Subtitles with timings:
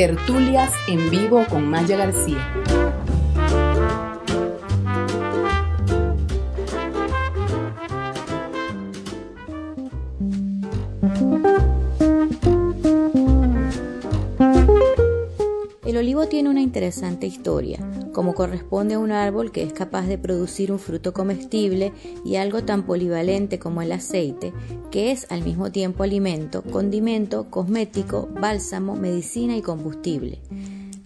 [0.00, 2.38] Tertulias en vivo con Maya García.
[16.10, 17.78] Olivo tiene una interesante historia,
[18.12, 21.92] como corresponde a un árbol que es capaz de producir un fruto comestible
[22.24, 24.52] y algo tan polivalente como el aceite,
[24.90, 30.40] que es al mismo tiempo alimento, condimento, cosmético, bálsamo, medicina y combustible.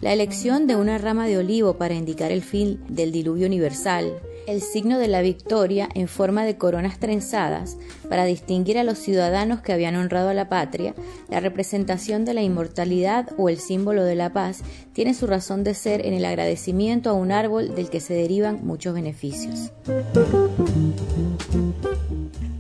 [0.01, 4.11] La elección de una rama de olivo para indicar el fin del diluvio universal,
[4.47, 7.77] el signo de la victoria en forma de coronas trenzadas
[8.09, 10.95] para distinguir a los ciudadanos que habían honrado a la patria,
[11.29, 14.63] la representación de la inmortalidad o el símbolo de la paz
[14.93, 18.67] tiene su razón de ser en el agradecimiento a un árbol del que se derivan
[18.67, 19.73] muchos beneficios.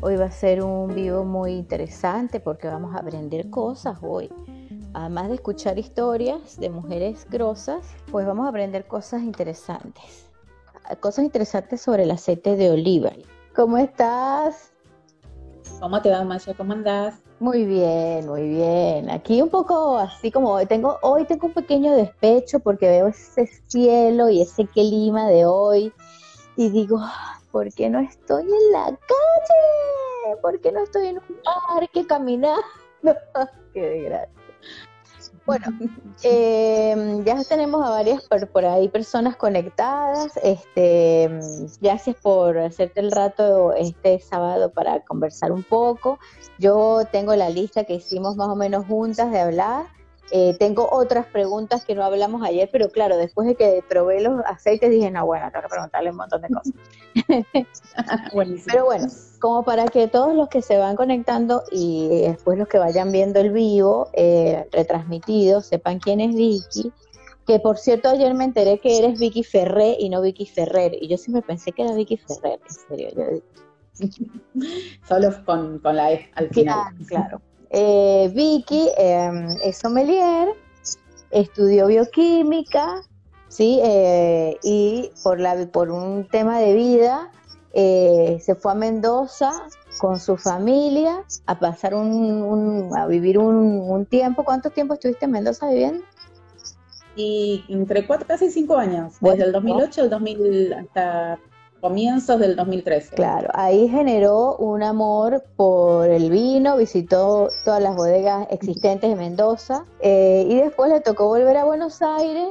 [0.00, 4.30] Hoy va a ser un vivo muy interesante porque vamos a aprender cosas hoy.
[4.92, 10.23] Además de escuchar historias de mujeres grosas, pues vamos a aprender cosas interesantes
[11.00, 13.12] cosas interesantes sobre el aceite de oliva.
[13.54, 14.72] ¿Cómo estás?
[15.80, 16.54] ¿Cómo te va, Masha?
[16.54, 17.24] ¿Cómo andás?
[17.40, 19.10] Muy bien, muy bien.
[19.10, 24.28] Aquí un poco así como tengo hoy tengo un pequeño despecho porque veo ese cielo
[24.28, 25.92] y ese clima de hoy
[26.56, 27.00] y digo,
[27.50, 30.40] ¿por qué no estoy en la calle?
[30.40, 31.40] ¿Por qué no estoy en un
[31.76, 32.62] parque caminando?
[33.74, 34.43] qué desgracia.
[35.46, 35.66] Bueno,
[36.22, 40.32] eh, ya tenemos a varias por, ahí personas conectadas.
[40.42, 41.28] Este,
[41.82, 46.18] gracias por hacerte el rato este sábado para conversar un poco.
[46.58, 49.86] Yo tengo la lista que hicimos más o menos juntas de hablar.
[50.30, 54.40] Eh, tengo otras preguntas que no hablamos ayer, pero claro, después de que probé los
[54.46, 56.72] aceites dije, no, bueno, tengo que preguntarle un montón de cosas.
[58.66, 59.06] pero bueno,
[59.44, 63.40] como para que todos los que se van conectando y después los que vayan viendo
[63.40, 66.90] el vivo eh, retransmitido sepan quién es Vicky.
[67.46, 70.96] Que por cierto, ayer me enteré que eres Vicky Ferré y no Vicky Ferrer.
[70.98, 73.42] Y yo siempre pensé que era Vicky Ferrer, en serio.
[75.06, 76.94] Solo con, la E al final.
[77.06, 77.42] claro.
[77.68, 80.54] Eh, Vicky em, es sommelier,
[81.30, 83.02] estudió bioquímica,
[83.48, 83.78] ¿sí?
[83.84, 87.30] Eh, y por, la, por un tema de vida
[87.74, 89.50] eh, se fue a Mendoza
[89.98, 94.44] con su familia a pasar un, a vivir un, tiempo.
[94.44, 96.04] ¿Cuánto tiempo estuviste en Mendoza viviendo?
[97.16, 101.38] Y entre cuatro, casi cinco años, desde el 2008 al 2000 hasta
[101.80, 103.14] comienzos del 2013.
[103.14, 109.84] Claro, ahí generó un amor por el vino, visitó todas las bodegas existentes de Mendoza
[110.00, 112.48] eh, y después le tocó volver a Buenos Aires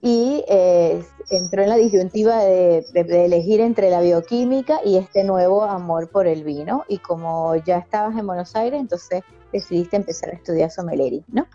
[0.00, 6.08] y eh, entró en la disyuntiva de, elegir entre la bioquímica y este nuevo amor
[6.10, 6.84] por el vino.
[6.88, 9.22] Y como ya estabas en Buenos Aires, entonces
[9.52, 11.46] decidiste empezar a estudiar sommelería, ¿no?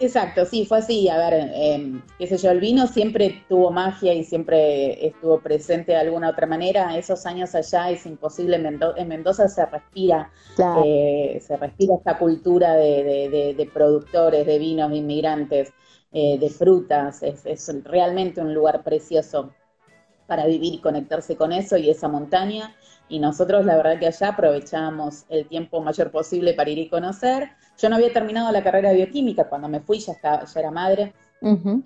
[0.00, 1.08] Exacto, sí, fue así.
[1.08, 5.92] A ver, eh, qué sé yo, el vino siempre tuvo magia y siempre estuvo presente
[5.92, 6.96] de alguna otra manera.
[6.98, 8.56] Esos años allá es imposible.
[8.56, 10.32] En Mendoza se respira,
[10.84, 15.72] eh, se respira esta cultura de, productores, de vinos, de inmigrantes,
[16.14, 17.22] eh, de frutas.
[17.22, 19.52] Es, es realmente un lugar precioso
[20.26, 22.74] para vivir y conectarse con eso y esa montaña.
[23.08, 27.50] Y nosotros, la verdad que allá aprovechábamos el tiempo mayor posible para ir y conocer.
[27.76, 30.70] Yo no había terminado la carrera de bioquímica, cuando me fui ya, estaba, ya era
[30.70, 31.12] madre.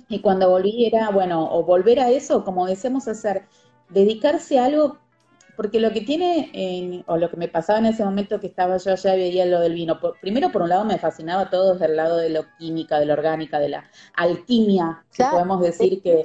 [0.08, 3.42] Y cuando volví era, bueno, o volver a eso, como decíamos hacer,
[3.88, 4.98] dedicarse a algo,
[5.58, 8.92] porque lo que tiene, o lo que me pasaba en ese momento que estaba yo
[8.92, 12.16] allá veía lo del vino, primero por un lado me fascinaba todo desde el lado
[12.16, 16.22] de la química, de la orgánica, de la alquimia, si podemos decir que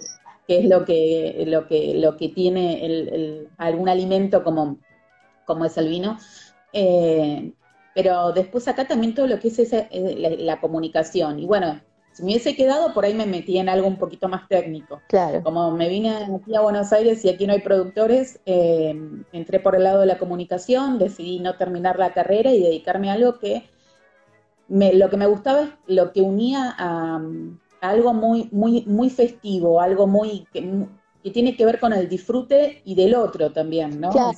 [0.47, 4.77] que es lo que, lo que, lo que tiene el, algún alimento como,
[5.45, 6.17] como es el vino.
[6.73, 7.53] Eh,
[7.95, 11.39] pero después acá también todo lo que es esa, eh, la, comunicación.
[11.39, 11.79] Y bueno,
[12.13, 15.01] si me hubiese quedado, por ahí me metí en algo un poquito más técnico.
[15.07, 15.41] Claro.
[15.43, 18.95] Como me vine aquí a Buenos Aires y aquí no hay productores, eh,
[19.31, 23.13] entré por el lado de la comunicación, decidí no terminar la carrera y dedicarme a
[23.13, 23.67] algo que
[24.67, 27.19] me, lo que me gustaba es lo que unía a,
[27.81, 30.87] algo muy, muy, muy festivo, algo muy que,
[31.31, 34.09] tiene que ver con el disfrute y del otro también, ¿no?
[34.11, 34.31] Claro,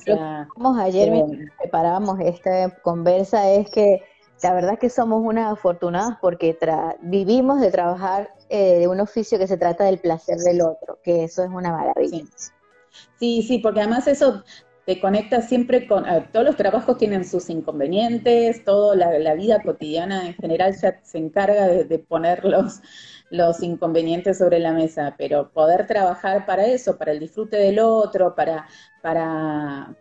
[0.78, 4.02] ayer mientras preparábamos esta conversa es que
[4.42, 6.56] la verdad es que somos unas afortunadas porque
[7.02, 11.24] vivimos de trabajar eh, de un oficio que se trata del placer del otro, que
[11.24, 12.24] eso es una maravilla.
[13.18, 14.44] Sí, sí, porque además eso
[14.84, 20.34] te conecta siempre con, todos los trabajos tienen sus inconvenientes, toda la, vida cotidiana en
[20.34, 22.80] general ya se encarga de, de ponerlos
[23.30, 28.34] los inconvenientes sobre la mesa, pero poder trabajar para eso, para el disfrute del otro,
[28.34, 28.68] para,
[29.02, 29.96] para,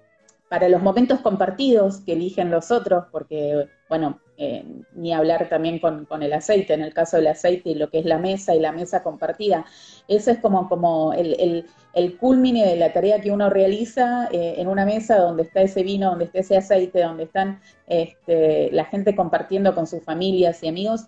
[0.50, 6.06] para los momentos compartidos que eligen los otros, porque, bueno, eh, ni hablar también con,
[6.22, 8.74] el aceite, en el caso del aceite y lo que es la mesa y la
[8.74, 9.66] mesa compartida.
[10.10, 14.68] Eso es como, como el, el, culmine de la tarea que uno realiza eh, en
[14.68, 19.16] una mesa donde está ese vino, donde está ese aceite, donde están este, la gente
[19.16, 21.08] compartiendo con sus familias y amigos.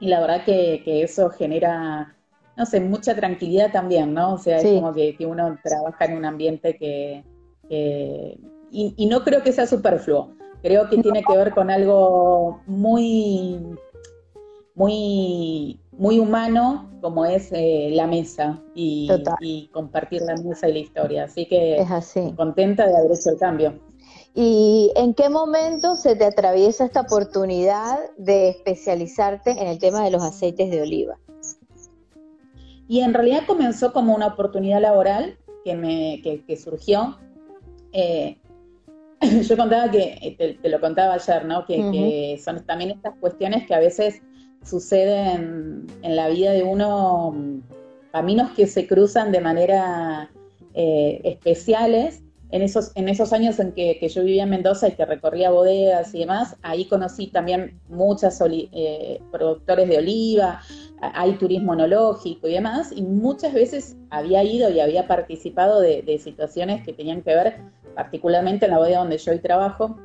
[0.00, 2.16] Y la verdad que, eso genera,
[2.56, 4.34] no sé, mucha tranquilidad también, ¿no?
[4.34, 7.24] O sea, es como que, uno trabaja en un ambiente que...
[7.70, 13.58] y, y no creo que sea superfluo creo que tiene que ver con algo muy,
[14.74, 19.08] muy, muy humano, como es eh, la mesa y,
[19.72, 21.24] compartir la mesa y la historia.
[21.24, 22.32] Así que es así.
[22.36, 23.78] contenta de haber hecho el cambio.
[24.34, 30.10] ¿Y en qué momento se te atraviesa esta oportunidad de especializarte en el tema de
[30.10, 31.18] los aceites de oliva?
[32.86, 37.18] Y en realidad comenzó como una oportunidad laboral que, me, que, surgió.
[37.92, 38.36] Eh,
[39.42, 41.64] yo contaba que, eh, te, lo contaba ayer, ¿no?
[41.66, 44.22] Que, son también estas cuestiones que a veces
[44.64, 47.34] suceden en la vida de uno,
[48.12, 50.30] caminos que se cruzan de manera
[50.74, 52.22] eh, especiales.
[52.52, 56.12] En esos, en esos años en que, yo vivía en Mendoza y que recorría bodegas
[56.14, 60.60] y demás, ahí conocí también muchas eh, productores de oliva,
[61.00, 66.18] hay turismo onológico y demás, y muchas veces había ido y había participado de, de
[66.18, 67.60] situaciones que tenían que ver
[67.94, 69.96] particularmente en la bodega donde yo hoy trabajo,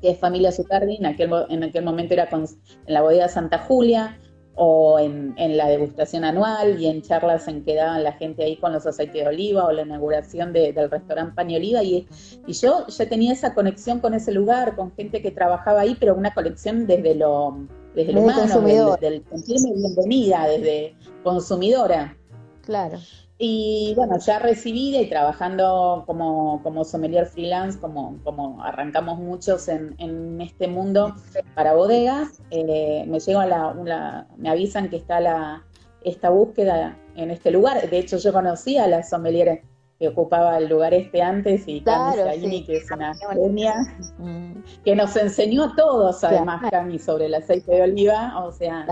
[0.00, 2.46] que es Familia Zucardi, en aquel, en aquel momento era en
[2.86, 4.18] la bodega Santa Julia,
[4.56, 8.72] o en, la degustación anual y en charlas en que daban la gente ahí con
[8.72, 12.06] los aceites de oliva o la inauguración del restaurante Pan y Oliva y,
[12.46, 16.14] y, yo ya tenía esa conexión con ese lugar, con gente que trabajaba ahí, pero
[16.14, 18.60] una conexión desde lo, desde lo humano,
[18.96, 22.16] desde, el sentirme bienvenida, desde consumidora.
[22.62, 22.98] Claro.
[23.36, 29.94] Y bueno, ya recibida y trabajando como, como sommelier freelance, como, como arrancamos muchos en,
[29.98, 31.14] en este mundo
[31.54, 35.64] para bodegas, eh, me llego a la, me avisan que está la,
[36.04, 37.90] esta búsqueda en este lugar.
[37.90, 39.62] De hecho, yo conocí a la sommelier
[39.98, 43.74] que ocupaba el lugar este antes y claro, Cami que es una genia,
[44.18, 44.52] mm.
[44.84, 48.86] que nos enseñó a todos, además, Cami, sobre el aceite de oliva, o sea,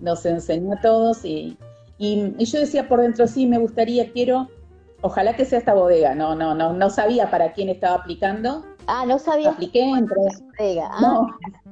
[0.00, 1.56] nos enseñó a todos y
[1.98, 4.48] y, yo decía por dentro, sí, me gustaría, quiero,
[5.00, 6.14] ojalá que sea esta bodega.
[6.14, 8.64] No, no, no, no sabía para quién estaba aplicando.
[8.86, 9.50] Ah, no sabía.
[9.50, 10.16] Apliqué entre.
[10.58, 10.88] Bodega.
[10.90, 11.26] Ah.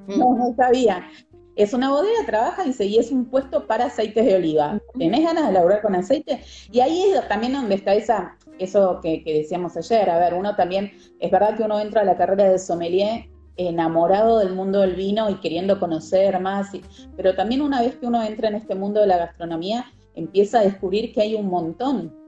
[0.06, 1.04] No, no, sabía.
[1.54, 4.80] Es una bodega, trabaja y es un puesto para aceites de oliva.
[4.98, 6.42] ¿Tenés ganas de laburar con aceite?
[6.70, 10.08] Y ahí es también donde está esa, eso que, que decíamos ayer.
[10.08, 14.38] A ver, uno también, es verdad que uno entra a la carrera de sommelier enamorado
[14.38, 16.70] del mundo del vino y queriendo conocer más,
[17.16, 20.64] pero también una vez que uno entra en este mundo de la gastronomía, empieza a
[20.64, 22.21] descubrir que hay un montón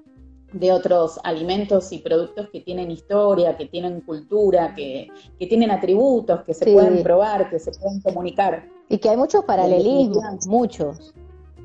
[0.55, 5.09] de otros alimentos y productos que tienen historia, que tienen cultura, que,
[5.39, 8.69] tienen atributos, que se pueden probar, que se pueden comunicar.
[8.89, 11.12] Y que hay muchos paralelismos, muchos,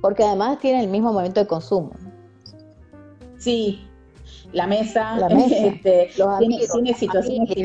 [0.01, 1.91] porque además tienen el mismo momento de consumo.
[3.38, 3.88] Sí,
[4.53, 6.09] la mesa, este,
[6.39, 7.56] tiene, situaciones.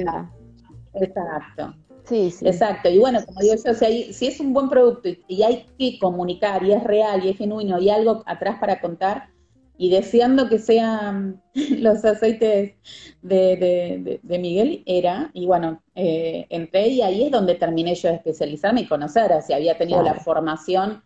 [0.94, 1.74] Exacto.
[2.04, 2.46] Sí, sí.
[2.46, 2.90] Exacto.
[2.90, 6.72] Y bueno, como digo yo, si, es un buen producto y, hay que comunicar y
[6.72, 9.33] es real y es genuino y algo atrás para contar
[9.76, 11.42] y deseando que sean
[11.78, 12.74] los aceites
[13.22, 18.82] de, Miguel, era, y bueno, eh, entré y ahí es donde terminé yo de especializarme
[18.82, 21.02] y conocer, si había tenido la formación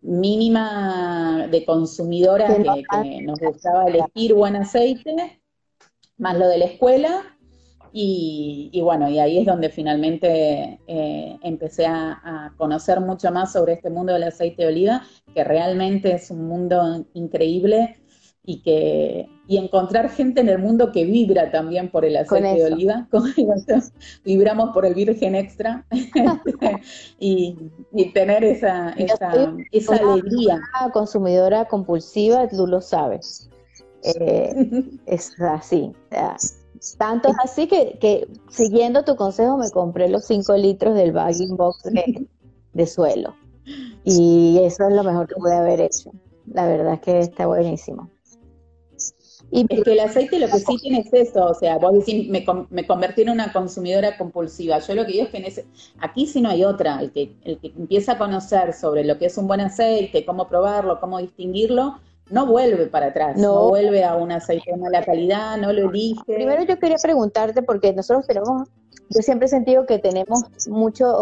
[0.00, 5.40] mínima de consumidora que, que nos gustaba elegir buen aceite,
[6.16, 7.31] más lo de la escuela,
[7.94, 13.90] y, bueno, y ahí es donde finalmente eh, empecé a, conocer mucho más sobre este
[13.90, 15.02] mundo del aceite de oliva,
[15.34, 17.98] que realmente es un mundo increíble
[18.44, 22.72] y que y encontrar gente en el mundo que vibra también por el aceite de
[22.72, 23.08] oliva,
[24.24, 25.84] vibramos por el virgen extra
[27.18, 27.56] y,
[28.14, 30.60] tener esa, esa, esa alegría.
[30.92, 33.50] Consumidora compulsiva, tú lo sabes.
[34.02, 35.92] Eh, es así.
[36.98, 41.84] Tanto es así que, siguiendo tu consejo me compré los 5 litros del bagging box
[42.72, 43.34] de, suelo.
[44.04, 46.10] Y eso es lo mejor que pude haber hecho.
[46.46, 48.10] La verdad es que está buenísimo.
[49.54, 52.26] Y es que el aceite lo que sí tiene es eso, o sea, vos decís,
[52.30, 54.78] me, me convertí en una consumidora compulsiva.
[54.78, 55.66] Yo lo que digo es que en ese,
[56.00, 56.98] aquí sí no hay otra.
[57.00, 60.48] El que, el que empieza a conocer sobre lo que es un buen aceite, cómo
[60.48, 62.00] probarlo, cómo distinguirlo,
[62.30, 66.20] no vuelve para atrás, no, vuelve a un aceite de mala calidad, no lo elige.
[66.26, 68.68] Primero yo quería preguntarte, porque nosotros tenemos,
[69.10, 71.12] yo siempre he sentido que tenemos muchas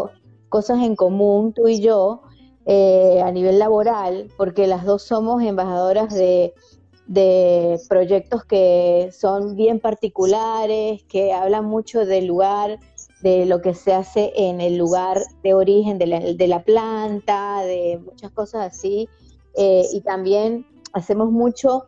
[0.49, 2.23] cosas en común, tú y yo,
[2.66, 6.54] eh, a nivel laboral, porque las dos somos embajadoras de,
[7.07, 12.78] de proyectos que son bien particulares, que hablan mucho del lugar,
[13.23, 17.62] de lo que se hace en el lugar de origen de la, de la planta,
[17.62, 19.09] de muchas cosas así.
[19.57, 21.87] Eh, y también hacemos mucho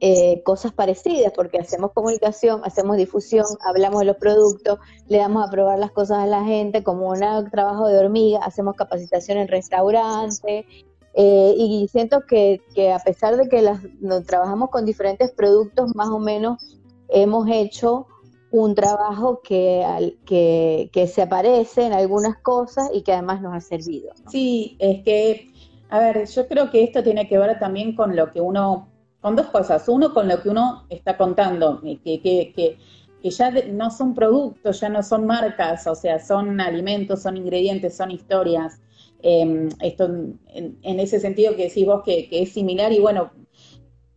[0.00, 4.78] eh, cosas parecidas, porque hacemos comunicación, hacemos difusión, hablamos de los productos,
[5.08, 8.76] le damos a probar las cosas a la gente, como un trabajo de hormiga, hacemos
[8.76, 10.66] capacitación en restaurantes,
[11.14, 12.60] eh, y siento que,
[12.94, 13.80] a pesar de que las,
[14.24, 16.78] trabajamos con diferentes productos, más o menos
[17.08, 18.06] hemos hecho
[18.52, 23.60] un trabajo que, que, que se aparece en algunas cosas y que además nos ha
[23.60, 24.12] servido.
[24.30, 25.50] Sí, es que,
[25.90, 28.88] a ver, yo creo que esto tiene que ver también con lo que uno,
[29.20, 29.88] con dos cosas.
[29.88, 32.78] Uno, con lo que uno está contando, que, que, que,
[33.22, 37.96] que ya no son productos, ya no son marcas, o sea, son alimentos, son ingredientes,
[37.96, 38.80] son historias.
[39.20, 40.04] Em, esto
[40.46, 43.32] en, ese sentido que decís vos que, es similar y bueno,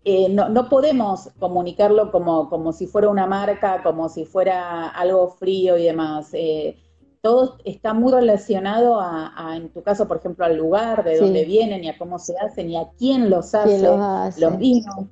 [0.04, 5.30] eh, no, no, podemos comunicarlo como, como si fuera una marca, como si fuera algo
[5.30, 6.30] frío y demás.
[6.34, 6.78] Eh,
[7.22, 11.84] todo está muy relacionado a, en tu caso, por ejemplo, al lugar de donde vienen
[11.84, 15.06] y a cómo se hacen y a quién los hace, los, vinos.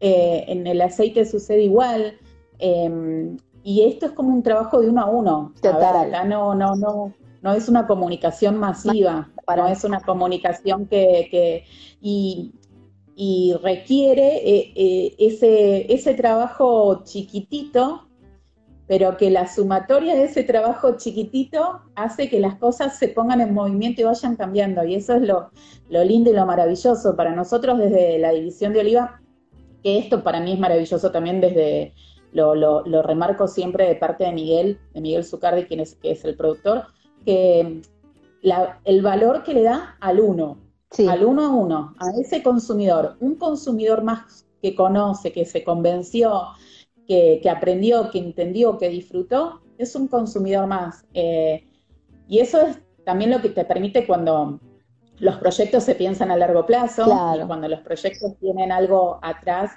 [0.00, 2.18] Eh, en el aceite sucede igual.
[2.58, 5.52] Em, y esto es como un trabajo de uno a uno.
[5.62, 11.64] acá no, no, no, no es una comunicación masiva, no es una comunicación que,
[12.00, 12.52] y,
[13.62, 18.07] requiere eh, eh, ese, ese trabajo chiquitito,
[18.88, 23.52] pero que la sumatoria de ese trabajo chiquitito hace que las cosas se pongan en
[23.52, 24.82] movimiento y vayan cambiando.
[24.82, 25.50] Y eso es lo,
[25.90, 29.20] lindo y lo maravilloso para nosotros desde la división de Oliva,
[29.82, 31.92] que esto para mí es maravilloso también desde,
[32.32, 36.24] lo, lo, remarco siempre de parte de Miguel, de Miguel Zucardi, quien es, que es
[36.24, 36.84] el productor,
[37.26, 37.82] que
[38.84, 40.58] el valor que le da al uno,
[41.06, 46.42] al uno a uno, a ese consumidor, un consumidor más que conoce, que se convenció,
[47.08, 51.06] que, aprendió, que entendió, que disfrutó, es un consumidor más.
[51.14, 51.66] Eh,
[52.28, 54.60] y eso es también lo que te permite cuando
[55.18, 59.72] los proyectos se piensan a largo plazo y cuando los proyectos tienen algo atrás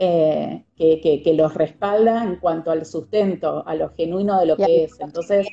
[0.00, 4.98] eh, que, los respalda en cuanto al sustento, a lo genuino de lo que es.
[4.98, 5.46] Entonces,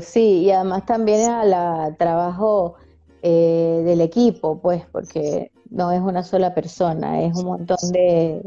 [0.00, 2.74] sí, y además también al trabajo
[3.22, 8.42] eh, del equipo, pues, porque no es una sola persona, es un montón de,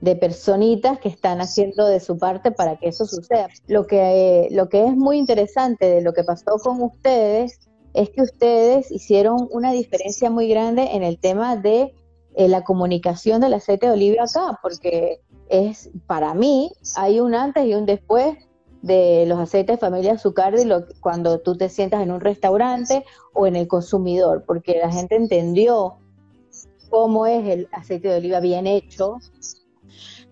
[0.00, 3.48] de personitas que están haciendo de su parte para que eso suceda.
[3.66, 7.60] Lo que, lo que es muy interesante de lo que pasó con ustedes
[7.92, 11.94] es que ustedes hicieron una diferencia muy grande en el tema de
[12.34, 17.66] eh, la comunicación del aceite de oliva acá, porque es, para mí, hay un antes
[17.66, 18.36] y un después
[18.82, 23.04] de los aceites de familia Azucardi lo, cuando tú te sientas en un restaurante
[23.34, 25.96] o en el consumidor, porque la gente entendió
[26.88, 29.18] cómo es el aceite de oliva bien hecho,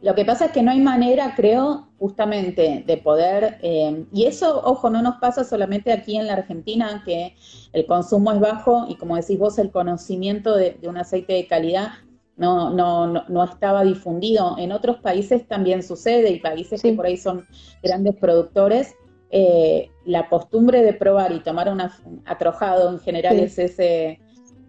[0.01, 4.63] lo que pasa es que no hay manera, creo, justamente de poder, eh, y eso,
[4.65, 7.35] ojo, no nos pasa solamente aquí en la Argentina, que
[7.73, 11.89] el consumo es bajo y como decís vos, el conocimiento de, un aceite de calidad
[12.37, 14.55] no, no, no, estaba difundido.
[14.59, 17.45] En otros países también sucede y países que por ahí son
[17.83, 18.95] grandes productores.
[19.31, 21.83] Eh, la costumbre de probar y tomar un
[22.25, 24.21] atrojado en general es ese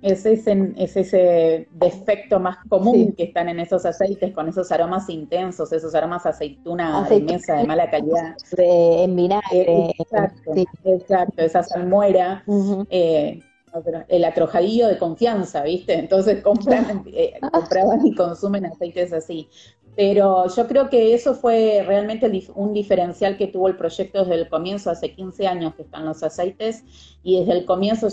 [0.01, 5.09] es ese, es ese defecto más común que están en esos aceites con esos aromas
[5.09, 8.35] intensos, esos aromas aceituna de mesa de mala calidad.
[8.55, 9.91] De, en vinagre.
[9.97, 10.53] Exacto,
[10.85, 12.43] exacto esa salmuera.
[12.89, 13.41] Eh,
[14.07, 15.93] el atrojadillo de confianza, ¿viste?
[15.93, 19.49] Entonces compran, eh, compraban y consumen aceites así.
[19.95, 24.49] Pero yo creo que eso fue realmente un diferencial que tuvo el proyecto desde el
[24.49, 26.85] comienzo, hace 15 años que están los aceites,
[27.21, 28.07] y desde el comienzo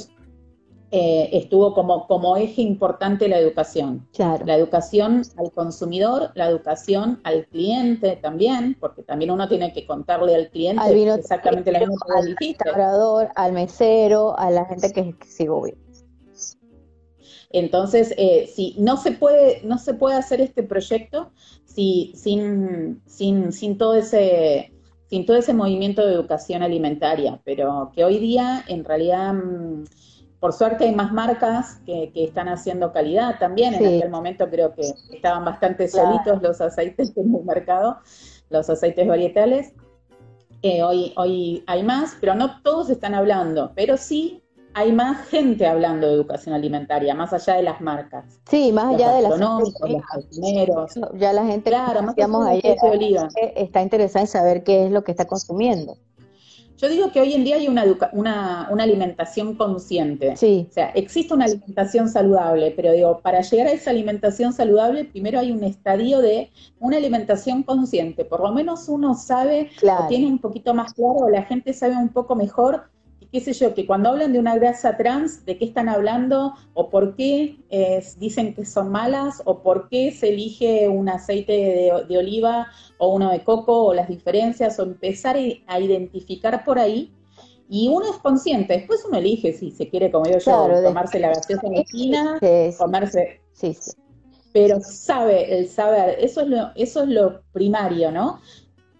[0.93, 4.07] eh, estuvo como, como eje importante la educación.
[4.45, 10.35] La educación al consumidor, la educación al cliente también, porque también uno tiene que contarle
[10.37, 10.83] al cliente
[11.15, 15.79] exactamente la misma al restaurador, al mesero, a la gente que, sigue bien.
[17.51, 21.33] Entonces, eh, si no se puede, no se puede hacer este proyecto
[21.65, 24.73] si, sin, sin, sin todo ese
[25.09, 29.85] sin todo ese movimiento de educación alimentaria, pero que hoy día en realidad mm,
[30.41, 33.75] por suerte hay más marcas que, están haciendo calidad también.
[33.75, 37.99] En aquel momento creo que estaban bastante solitos los aceites en el mercado,
[38.51, 39.73] los aceites varietales.
[40.63, 44.43] Eh, hoy, hoy hay más, pero no todos están hablando, pero sí
[44.79, 48.27] hay más gente hablando de educación alimentaria, más allá de las marcas.
[48.47, 50.93] Sí, más allá de las los cocineros.
[51.15, 52.15] Ya la gente, claro, más
[52.47, 52.77] ayer,
[53.55, 55.97] está interesada en saber qué es lo que está consumiendo.
[56.77, 60.37] Yo digo que hoy en día hay una, una, una, alimentación consciente.
[60.37, 60.67] Sí.
[60.69, 65.39] O sea, existe una alimentación saludable, pero digo, para llegar a esa alimentación saludable, primero
[65.39, 68.25] hay un estadio de una alimentación consciente.
[68.25, 71.97] Por lo menos uno sabe, o tiene un poquito más claro, o la gente sabe
[71.97, 72.91] un poco mejor
[73.37, 76.55] qué sé yo, que cuando hablan de una grasa trans, ¿de qué están hablando?
[76.73, 77.59] ¿O por qué
[78.17, 79.43] dicen que son malas?
[79.45, 81.53] ¿O por qué se elige un aceite
[82.09, 83.89] de, oliva o uno de coco?
[83.89, 84.79] ¿O las diferencias?
[84.79, 87.13] O empezar a identificar por ahí.
[87.69, 91.29] Y uno es consciente, después uno elige si se quiere, como digo yo, tomarse la
[91.29, 92.41] gaseosa en la esquina,
[92.79, 93.43] comerse...
[93.53, 93.91] Sí, sí.
[94.55, 98.41] Pero sabe, el saber, eso es lo, eso es lo primario, ¿no?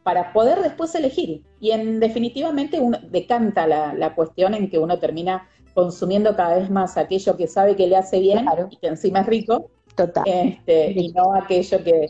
[0.07, 1.43] para poder después elegir.
[1.61, 6.97] Y en definitivamente uno decanta la, cuestión en que uno termina consumiendo cada vez más
[6.97, 10.25] aquello que sabe que le hace bien y que encima es rico, Total.
[10.27, 12.09] Este, y no aquello que,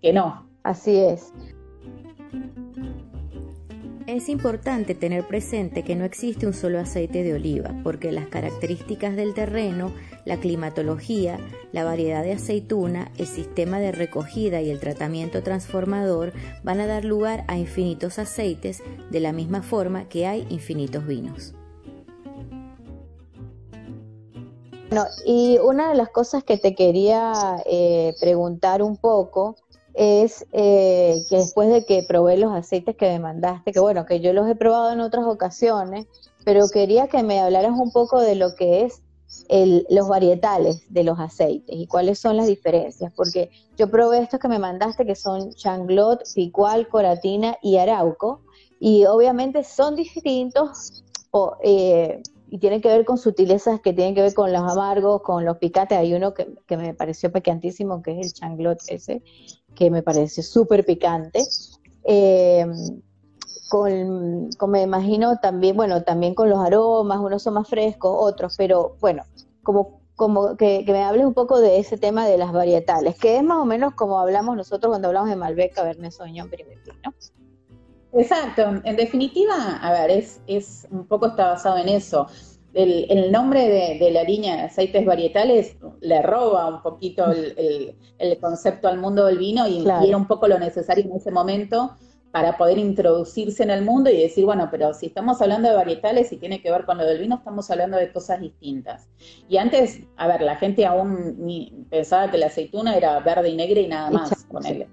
[0.00, 0.46] que no.
[0.62, 1.32] Así es.
[4.06, 9.16] Es importante tener presente que no existe un solo aceite de oliva, porque las características
[9.16, 9.94] del terreno,
[10.26, 11.38] la climatología,
[11.72, 17.06] la variedad de aceituna, el sistema de recogida y el tratamiento transformador van a dar
[17.06, 21.54] lugar a infinitos aceites de la misma forma que hay infinitos vinos.
[24.90, 29.56] Bueno, y una de las cosas que te quería eh, preguntar un poco
[29.94, 34.20] es eh, que después de que probé los aceites que me mandaste, que bueno, que
[34.20, 36.06] yo los he probado en otras ocasiones,
[36.44, 39.02] pero quería que me hablaras un poco de lo que es
[39.48, 44.48] los varietales de los aceites y cuáles son las diferencias, porque yo probé estos que
[44.48, 48.42] me mandaste que son changlot, picual, coratina y arauco,
[48.78, 51.04] y obviamente son distintos
[51.62, 55.44] eh, y tienen que ver con sutilezas que tienen que ver con los amargos, con
[55.44, 55.98] los picantes.
[55.98, 59.22] Hay uno que, que me pareció picantísimo, que es el changlot ese,
[59.74, 61.44] que me parece súper picante.
[62.04, 62.66] Eh,
[63.68, 68.96] con, me imagino también, bueno, también con los aromas, unos son más frescos, otros, pero
[69.00, 69.24] bueno,
[69.62, 73.42] como, como que, me hables un poco de ese tema de las varietales, que es
[73.42, 76.50] más o menos como hablamos nosotros cuando hablamos de Malbec, Cabernet Sauvignon,
[77.04, 77.14] ¿no?
[78.16, 82.28] Exacto, en definitiva, a ver, es, es un poco está basado en eso
[82.74, 88.98] el, nombre de, la línea de aceites varietales le roba un poquito el, concepto al
[88.98, 91.96] mundo del vino y, era un poco lo necesario en ese momento
[92.32, 96.32] para poder introducirse en el mundo y decir, bueno, pero si estamos hablando de varietales
[96.32, 99.08] y tiene que ver con lo del vino, estamos hablando de cosas distintas.
[99.48, 103.80] Y antes, a ver, la gente aún pensaba que la aceituna era verde y negra
[103.80, 104.86] y nada más, con él.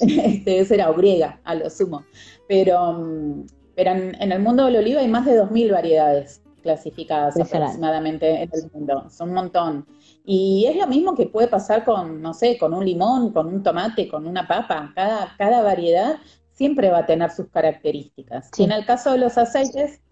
[0.00, 2.04] Este, esa era griega, a lo sumo.
[2.46, 7.38] Pero, mm, pero en, en, el mundo del oliva hay más de 2.000 variedades clasificadas
[7.38, 9.08] aproximadamente en el mundo.
[9.10, 9.86] Son un montón.
[10.24, 13.62] Y es lo mismo que puede pasar con, no sé, con un limón, con un
[13.62, 14.92] tomate, con una papa.
[14.94, 16.18] Cada, cada variedad
[16.52, 18.50] siempre va a tener sus características.
[18.58, 20.02] Y en el caso de los aceites,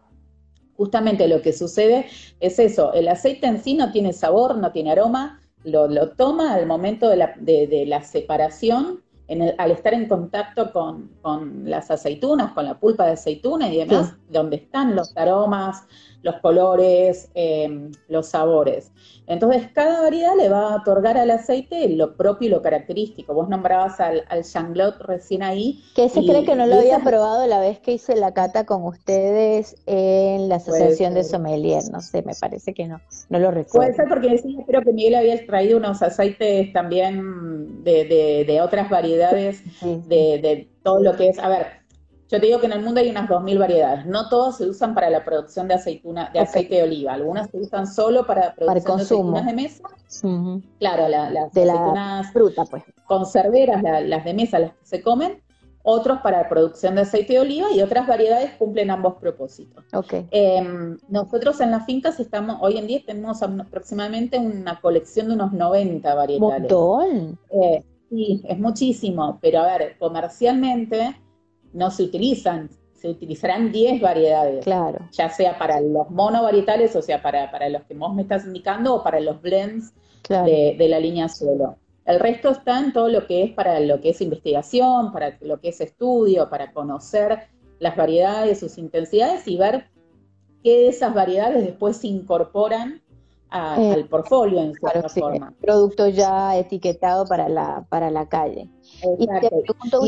[0.78, 2.06] justamente lo que sucede
[2.40, 6.54] es eso, el aceite en sí no tiene sabor, no tiene aroma, lo, lo toma
[6.54, 11.68] al momento de la, de, la separación, en el, al estar en contacto con, con,
[11.68, 15.84] las aceitunas, con la pulpa de aceituna y demás, donde están los aromas,
[16.22, 18.90] los colores, em, los sabores.
[19.26, 23.34] Entonces, cada variedad le va a otorgar al aceite lo propio y lo característico.
[23.34, 25.84] Vos nombrabas al, al Changlot recién ahí.
[25.94, 28.84] Que se cree que no lo había probado la vez que hice la cata con
[28.84, 31.82] ustedes en la Asociación de Sommelier.
[31.92, 33.86] No sé, me parece que no, no lo recuerdo.
[33.86, 38.90] Puede ser porque sí, creo que Miguel había traído unos aceites también de, de, otras
[38.90, 39.17] variedades,
[39.82, 41.66] De, de todo lo que es, a ver,
[42.30, 44.06] yo te digo que en el mundo hay unas 2.000 variedades.
[44.06, 47.14] No todas se usan para la producción de aceituna, de aceite de oliva.
[47.14, 49.82] Algunas se usan solo para producción de aceitunas de mesa.
[50.78, 52.82] Claro, las de aceitunas fruta, pues.
[53.06, 55.42] conserveras, las de mesa, las que se comen.
[55.82, 59.82] Otros para la producción de aceite de oliva y otras variedades cumplen ambos propósitos.
[59.94, 60.26] Okay.
[60.32, 65.52] Em, nosotros en las fincas estamos, hoy en día tenemos aproximadamente una colección de unos
[65.54, 66.60] 90 variedades.
[66.60, 67.38] ¿Montón?
[67.50, 71.16] Eh, sí, es muchísimo, pero a ver, comercialmente
[71.72, 74.64] no se utilizan, se utilizarán 10 variedades.
[74.64, 74.98] Claro.
[75.12, 78.94] Ya sea para los monovarietales, o sea, para, para los que vos me estás indicando,
[78.94, 79.92] o para los blends
[80.28, 81.76] de, la línea suelo.
[82.04, 85.60] El resto está en todo lo que es para lo que es investigación, para lo
[85.60, 89.86] que es estudio, para conocer las variedades, sus intensidades y ver
[90.62, 93.02] qué de esas variedades después se incorporan
[93.50, 95.54] eh, al portfolio en cierta forma.
[95.60, 98.68] producto ya etiquetado para la, para la calle.
[99.18, 99.26] Y,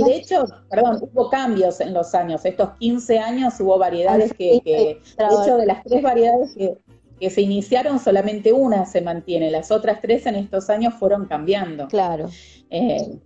[0.05, 4.91] de hecho, perdón, hubo cambios en los años, estos 15 años hubo variedades que, de
[4.91, 10.27] hecho, de las tres variedades que, se iniciaron, solamente una se mantiene, las otras tres
[10.27, 11.87] en estos años fueron cambiando.
[11.89, 12.29] Claro.
[12.71, 13.21] Eh,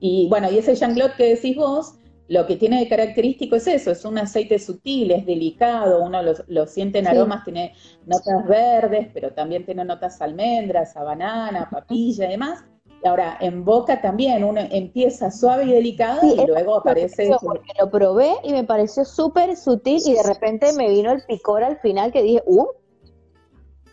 [0.00, 1.94] y bueno, y ese Janglot que decís vos,
[2.30, 6.66] lo que tiene de característico es eso, es un aceite sutil, es delicado, uno lo,
[6.68, 7.74] siente en aromas, tiene
[8.06, 12.64] notas verdes, pero también tiene notas almendras, a banana, papilla y demás.
[13.02, 17.32] Y ahora, en boca también, uno empieza suave y delicado y luego aparece...
[17.40, 21.64] Porque lo probé y me pareció súper sutil y de repente me vino el picor
[21.64, 22.68] al final que dije, ¡uh!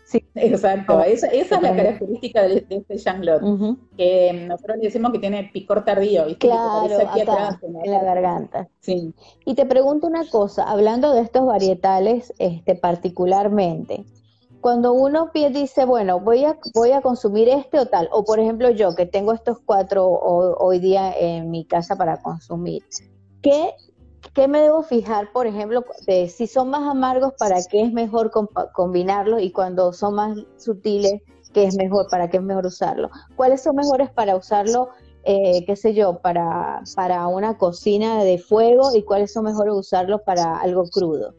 [0.08, 0.24] Sí.
[0.36, 3.42] Exacto, esa, es la característica de, este Janglot,
[3.94, 6.98] que nosotros decimos que tiene picor tardío, Claro,
[7.82, 8.68] en la garganta.
[8.80, 9.12] Sí.
[9.44, 14.06] Y te pregunto una cosa, hablando de estos varietales este, particularmente,
[14.62, 18.70] cuando uno dice, bueno, voy a, voy a consumir este o tal, o por ejemplo
[18.70, 22.82] yo que tengo estos cuatro hoy día en mi casa para consumir,
[23.42, 23.74] ¿qué
[24.34, 28.30] ¿qué me debo fijar, por ejemplo, de si son más amargos, para qué es mejor
[28.72, 31.20] combinarlos y cuando son más sutiles,
[31.52, 33.10] qué es mejor, para qué es mejor usarlo?
[33.36, 34.90] ¿Cuáles son mejores para usarlo,
[35.24, 40.20] eh, qué sé yo, para, para una cocina de fuego y cuáles son mejores usarlos
[40.22, 41.34] para algo crudo?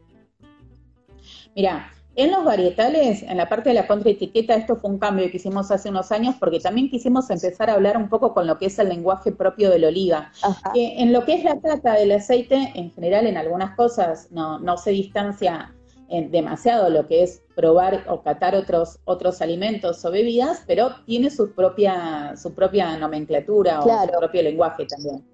[1.54, 5.36] Mira, en los varietales, en la parte de la contraetiqueta, esto fue un cambio que
[5.36, 8.66] hicimos hace unos años porque también quisimos empezar a hablar un poco con lo que
[8.66, 10.32] es el lenguaje propio del oliva.
[10.74, 14.76] en lo que es la trata del aceite, en general en algunas cosas no, no
[14.76, 15.72] se distancia
[16.10, 21.52] demasiado lo que es probar o catar otros, otros alimentos o bebidas, pero tiene su
[21.52, 25.24] propia, su propia nomenclatura o su propio lenguaje también.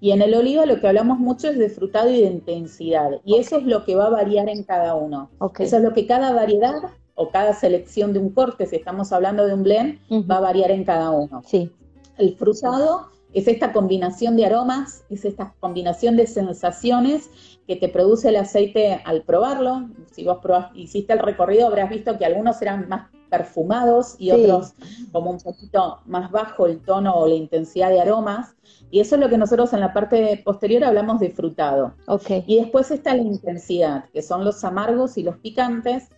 [0.00, 3.36] Y en el oliva lo que hablamos mucho es de frutado y de intensidad, y
[3.36, 5.30] eso es lo que va a variar en cada uno.
[5.58, 6.74] Eso es lo que cada variedad
[7.14, 9.98] o cada selección de un corte, si estamos hablando de un blend,
[10.30, 11.42] va a variar en cada uno.
[11.44, 11.72] Sí.
[12.16, 17.28] El frutado es esta combinación de aromas, es esta combinación de sensaciones
[17.66, 19.88] que te produce el aceite al probarlo.
[20.12, 20.38] Si vos
[20.74, 24.74] hiciste el recorrido, habrás visto que algunos eran más perfumados y otros
[25.12, 28.54] como un poquito más bajo el tono o la intensidad de aromas.
[28.90, 31.94] Y eso es lo que nosotros en la parte posterior hablamos de frutado.
[32.06, 32.44] Okay.
[32.46, 36.08] Y después está la intensidad, que son los amargos y los picantes,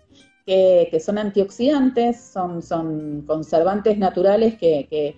[0.91, 5.17] que, son antioxidantes, son, son conservantes naturales que,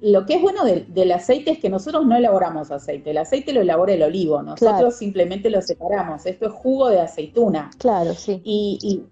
[0.00, 3.62] lo que es bueno del, aceite es que nosotros no elaboramos aceite, el aceite lo
[3.62, 7.70] elabora el olivo, nosotros simplemente lo separamos, esto es jugo de aceituna.
[7.78, 8.40] Claro, sí.
[8.44, 9.02] Y, y,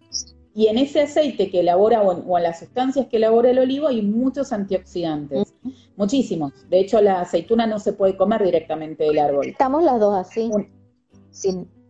[0.54, 4.52] en ese aceite que elabora o en, las sustancias que elabora el olivo hay muchos
[4.52, 5.54] antioxidantes,
[5.96, 6.52] muchísimos.
[6.68, 9.46] De hecho, la aceituna no se puede comer directamente del árbol.
[9.46, 10.50] Estamos las dos así.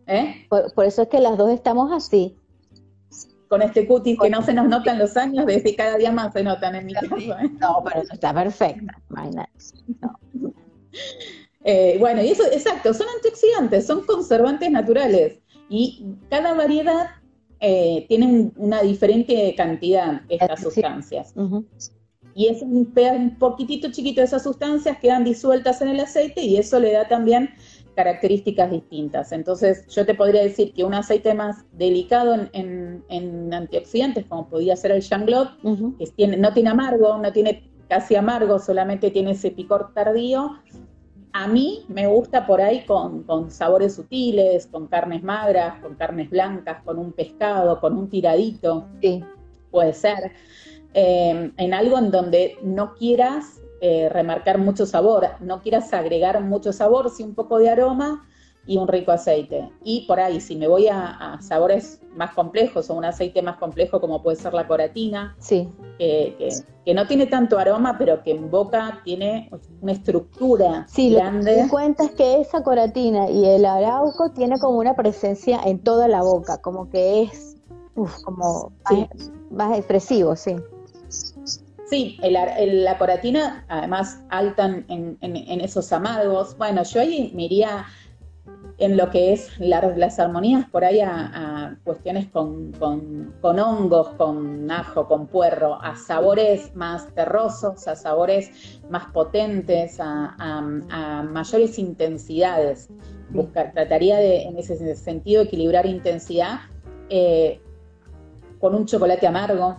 [0.07, 0.47] ¿Eh?
[0.49, 2.35] por eso es que las dos estamos así
[3.51, 6.41] con este cutis que no se nos notan los años, desde cada día más se
[6.41, 7.17] notan en mi caso.
[7.17, 7.49] ¿eh?
[7.59, 8.97] No, pero está perfecta.
[11.65, 17.07] Eh, bueno, y eso, exacto, son antioxidantes, son conservantes naturales y cada variedad
[17.61, 21.33] eh, tiene una diferente cantidad estas sustancias.
[22.33, 26.57] Y es un, un poquitito chiquito de esas sustancias quedan disueltas en el aceite y
[26.57, 27.51] eso le da también
[27.95, 29.31] características distintas.
[29.31, 34.91] Entonces, yo te podría decir que un aceite más delicado en, antioxidantes, como podría ser
[34.91, 35.49] el Janglot,
[35.99, 40.57] que tiene, no tiene amargo, no tiene casi amargo, solamente tiene ese picor tardío.
[41.33, 46.83] A mí me gusta por ahí con, sabores sutiles, con carnes magras, con carnes blancas,
[46.83, 48.85] con un pescado, con un tiradito.
[49.01, 49.23] Sí.
[49.69, 50.33] Puede ser.
[50.93, 56.73] Eh, en algo en donde no quieras eh, remarcar mucho sabor, no quieras agregar mucho
[56.73, 58.27] sabor, sí un poco de aroma
[58.65, 59.69] y un rico aceite.
[59.83, 63.99] Y por ahí, si me voy a, sabores más complejos o un aceite más complejo
[63.99, 65.69] como puede ser la coratina, sí.
[65.97, 66.49] que,
[66.93, 69.49] no tiene tanto aroma, pero que en boca tiene
[69.81, 71.57] una estructura sí, grande.
[71.57, 75.79] Lo que cuenta es que esa coratina y el arauco tiene como una presencia en
[75.79, 77.55] toda la boca, como que es
[78.23, 78.71] como
[79.51, 80.55] más expresivo, sí.
[81.91, 85.17] Sí, la coratina, además, alta en,
[85.61, 86.57] esos amargos.
[86.57, 87.85] Bueno, yo ahí me iría
[88.77, 92.73] en lo que es las armonías por ahí a, cuestiones con,
[93.41, 100.61] hongos, con ajo, con puerro, a sabores más terrosos, a sabores más potentes, a,
[101.29, 102.89] mayores intensidades.
[103.53, 106.61] trataría de, en ese sentido, equilibrar intensidad
[107.09, 107.61] eh,
[108.59, 109.77] con un chocolate amargo,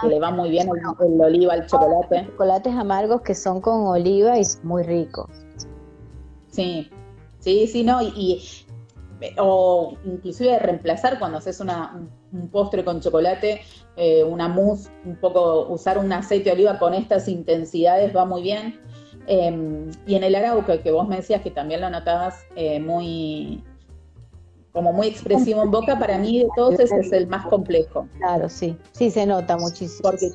[0.00, 0.68] que, le va muy bien
[1.00, 2.26] el, oliva al chocolate.
[2.26, 5.28] Chocolates amargos que son con oliva y muy ricos.
[6.48, 6.90] Sí,
[7.40, 8.42] sí, sí, no, y,
[9.38, 12.00] o inclusive reemplazar cuando haces una,
[12.32, 13.60] un postre con chocolate,
[13.96, 18.42] eh, una mousse, un poco usar un aceite de oliva con estas intensidades va muy
[18.42, 18.80] bien.
[19.26, 23.62] Em, y en el arauco, que vos me decías que también lo notabas eh, muy,
[24.72, 28.08] como muy expresivo en boca, para mí de todos ese es el más complejo.
[28.18, 30.10] Claro, sí, sí se nota muchísimo.
[30.10, 30.30] Porque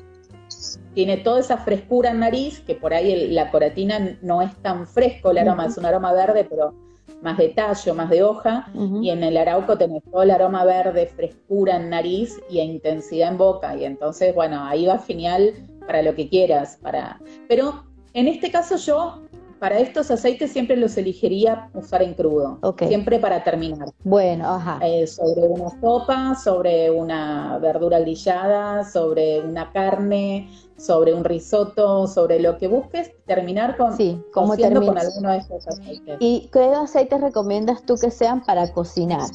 [0.94, 5.30] tiene toda esa frescura en nariz, que por ahí la coratina no es tan fresco
[5.30, 6.72] el aroma, es un aroma verde, pero
[7.22, 8.70] más de tallo, más de hoja,
[9.02, 13.38] y en el arauco tenés todo el aroma verde, frescura en nariz y intensidad en
[13.38, 15.54] boca, y entonces, bueno, ahí va genial
[15.86, 17.20] para lo que quieras, para...
[17.48, 19.25] Pero en este caso yo
[19.58, 23.88] para estos aceites siempre los elegiría usar en crudo, siempre para terminar.
[24.04, 24.78] Bueno, ajá.
[24.82, 32.40] Eh, sobre una sopa, sobre una verdura grillada, sobre una carne, sobre un risotto, sobre
[32.40, 36.16] lo que busques, terminar con, sí, con alguno de estos aceites.
[36.20, 39.30] ¿Y qué aceites recomiendas tú que sean para cocinar?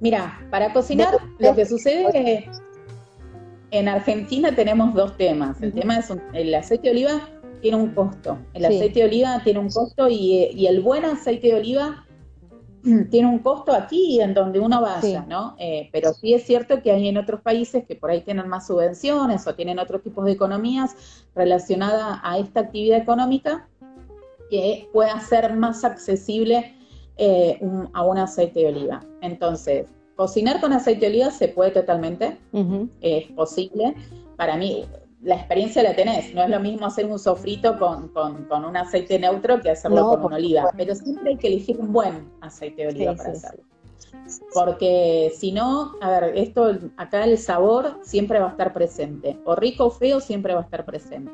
[0.00, 2.50] Mira, para cocinar lo que sucede es que
[3.70, 5.60] en Argentina tenemos dos temas.
[5.62, 7.20] El tema es el aceite de oliva
[7.60, 8.38] tiene un costo.
[8.54, 12.06] El aceite de oliva tiene un costo y, el buen aceite de oliva
[13.10, 15.56] tiene un costo aquí en donde uno vaya, ¿no?
[15.58, 18.66] Eh, pero sí es cierto que hay en otros países que por ahí tienen más
[18.66, 23.68] subvenciones o tienen otros tipos de economías relacionadas a esta actividad económica
[24.50, 26.74] que pueda ser más accesible
[27.16, 27.60] eh,
[27.92, 29.00] a un aceite de oliva.
[29.20, 32.38] Entonces, cocinar con aceite de oliva se puede totalmente,
[33.00, 33.94] es posible.
[34.36, 34.84] Para mí,
[35.22, 36.34] la experiencia la tenés.
[36.34, 38.12] No es lo mismo hacer un sofrito con,
[38.64, 40.70] un aceite neutro que hacerlo con una oliva.
[40.76, 43.64] Pero siempre hay que elegir un buen aceite de oliva para hacerlo.
[44.54, 49.38] Porque si no, a ver, esto acá el sabor siempre va a estar presente.
[49.44, 51.32] O rico o feo siempre va a estar presente.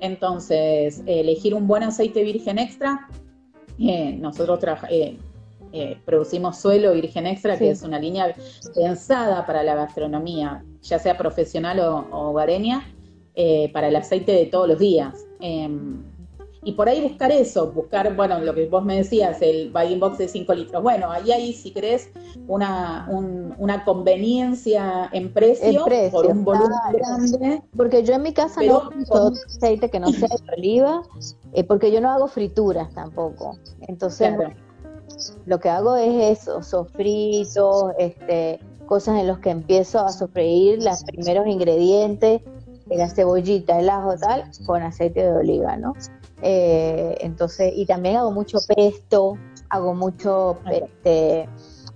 [0.00, 3.08] Entonces, elegir un buen aceite virgen extra.
[3.78, 5.18] Eh, nosotros eh,
[5.72, 8.34] eh, producimos suelo virgen extra, que es una línea
[8.74, 12.84] pensada para la gastronomía, ya sea profesional o, o hogareña
[13.42, 15.24] eh, para el aceite de todos los días.
[15.40, 16.02] Em,
[16.62, 20.18] y por ahí buscar eso, buscar, bueno, lo que vos me decías, el bagging box
[20.18, 20.82] de 5 litros.
[20.82, 22.10] Bueno, ahí hay, si crees,
[22.48, 23.08] una,
[23.56, 27.62] una conveniencia en precio, por un volumen grande.
[27.74, 31.02] Porque yo en mi casa no uso aceite que no sea de oliva,
[31.54, 33.56] eh, porque yo no hago frituras tampoco.
[33.88, 34.34] Entonces,
[35.46, 41.04] lo que hago es eso, sofritos, este, cosas en las que empiezo a sofreír los
[41.04, 42.42] primeros ingredientes
[42.96, 45.94] la cebollita, el ajo tal, con aceite de oliva, ¿no?
[46.42, 49.36] Eh, entonces, y también hago mucho pesto,
[49.68, 51.48] hago mucho este,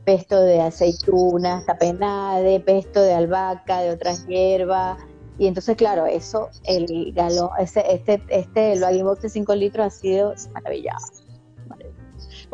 [0.04, 4.98] pesto de aceitunas, tapenade, pesto de albahaca, de otras hierbas.
[5.38, 9.90] Y entonces, claro, eso, el galón, ese, este, este, el box de 5 litros ha
[9.90, 11.23] sido maravilloso.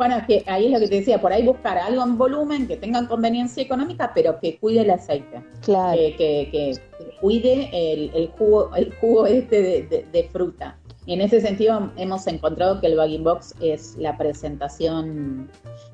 [0.01, 2.67] Bueno, es que ahí es lo que te decía, por ahí buscar algo en volumen
[2.67, 5.43] que tenga conveniencia económica, pero que cuide el aceite.
[5.61, 5.95] Claro.
[5.95, 6.73] que,
[7.19, 10.75] cuide el, jugo, el jugo este de, fruta.
[11.05, 15.47] Y en ese sentido hemos encontrado que el bagging box es la presentación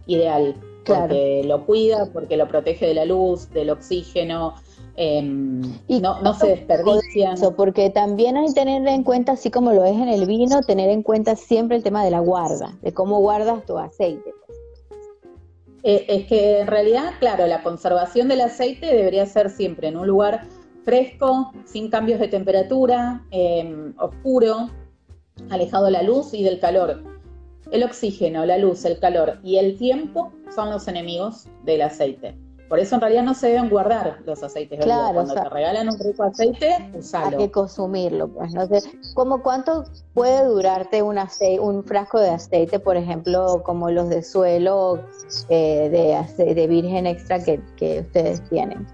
[0.06, 0.56] ideal.
[0.86, 4.56] Porque lo cuida, porque lo protege de la luz, del oxígeno,
[5.00, 7.38] Em, y no, no se desperdician.
[7.56, 10.90] porque también hay que tener en cuenta, así como lo es en el vino, tener
[10.90, 14.34] en cuenta siempre el tema de la guarda, de cómo guardas tu aceite.
[15.84, 20.08] Eh, es que en realidad, claro, la conservación del aceite debería ser siempre en un
[20.08, 20.48] lugar
[20.84, 24.72] fresco, sin cambios de temperatura, em, oscuro,
[25.52, 27.04] alejado de la luz y del calor.
[27.72, 32.47] El oxígeno, la luz, el calor y el tiempo son los enemigos del aceite.
[32.70, 36.00] Por eso en realidad no se deben guardar los aceites claro, Cuando te regalan un
[36.00, 37.38] rico aceite, usalo.
[37.38, 38.54] Hay que consumirlo, pues.
[38.54, 38.82] No sé,
[39.14, 41.18] ¿cómo cuánto puede durarte un,
[41.62, 45.00] un frasco de aceite, por ejemplo, como los de suelo
[45.50, 47.62] eh, de, de virgen extra que,
[48.02, 48.86] ustedes tienen?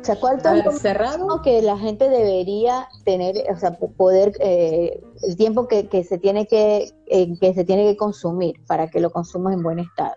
[0.00, 5.68] O sea, ¿cuánto cerrado que la gente debería tener, o sea, poder eh, el tiempo
[5.68, 9.54] que, que se tiene que eh, que se tiene que consumir para que lo consumas
[9.54, 10.14] en buen estado?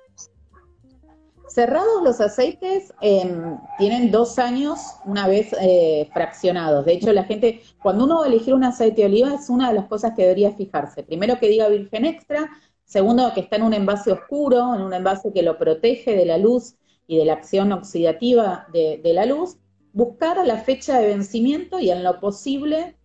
[1.56, 6.84] Cerrados los aceites em, tienen dos años una vez eh, fraccionados.
[6.84, 9.70] De hecho, la gente, cuando uno va a elegir un aceite de oliva, es una
[9.70, 11.04] de las cosas que debería fijarse.
[11.04, 12.50] Primero que diga virgen extra,
[12.84, 16.38] segundo que está en un envase oscuro, en un envase que lo protege de la
[16.38, 16.76] luz
[17.08, 19.56] y de la acción oxidativa de, la luz.
[19.94, 22.98] Buscar la fecha de vencimiento y en lo posible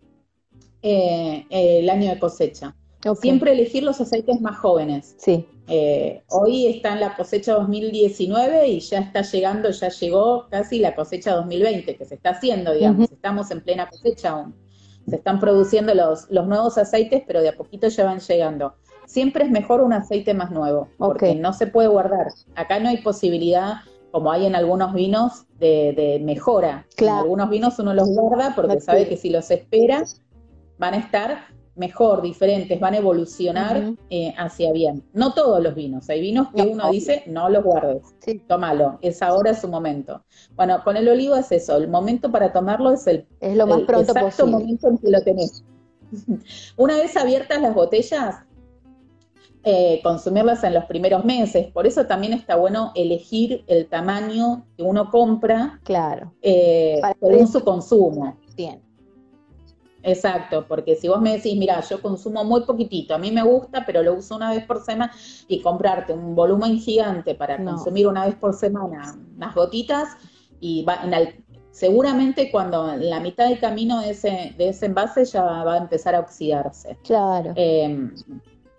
[0.81, 2.75] eh, el año de cosecha.
[3.21, 5.15] Siempre elegir los aceites más jóvenes.
[5.17, 5.47] Sí.
[5.73, 10.93] Eh, hoy está en la cosecha 2019 y ya está llegando, ya llegó casi la
[10.93, 14.53] cosecha 2020, que se está haciendo, digamos, estamos en plena cosecha aún.
[15.07, 18.75] Se están produciendo los, los nuevos aceites, pero de a poquito ya van llegando.
[19.05, 22.27] Siempre es mejor un aceite más nuevo, porque no se puede guardar.
[22.55, 23.75] Acá no hay posibilidad,
[24.11, 26.85] como hay en algunos vinos, de, mejora.
[26.97, 30.03] En algunos vinos uno los guarda porque sabe que si los espera
[30.77, 35.03] van a estar mejor, diferentes, van a evolucionar eh, hacia bien.
[35.13, 38.03] No todos los vinos, hay vinos que uno dice, no los guardes,
[38.47, 40.23] tómalo, es ahora su momento.
[40.55, 43.81] Bueno, con el olivo es eso, el momento para tomarlo es el, es lo más
[43.81, 45.63] pronto exacto momento en que lo tenés.
[46.77, 48.43] Una vez abiertas las botellas,
[49.63, 51.67] eh, consumirlas en los primeros meses.
[51.71, 56.33] Por eso también está bueno elegir el tamaño que uno compra claro.
[56.41, 58.37] Eh, según su consumo.
[58.55, 58.81] Bien.
[60.03, 63.85] Exacto, porque si vos me decís, mira, yo consumo muy poquitito, a mí me gusta,
[63.85, 65.11] pero lo uso una vez por semana,
[65.47, 70.09] y comprarte un volumen gigante para consumir una vez por semana unas gotitas,
[70.59, 71.11] y va en
[71.71, 75.77] seguramente cuando en la mitad del camino de ese, de ese envase ya va a
[75.77, 76.97] empezar a oxidarse.
[77.03, 77.53] Claro.
[77.55, 78.13] Em,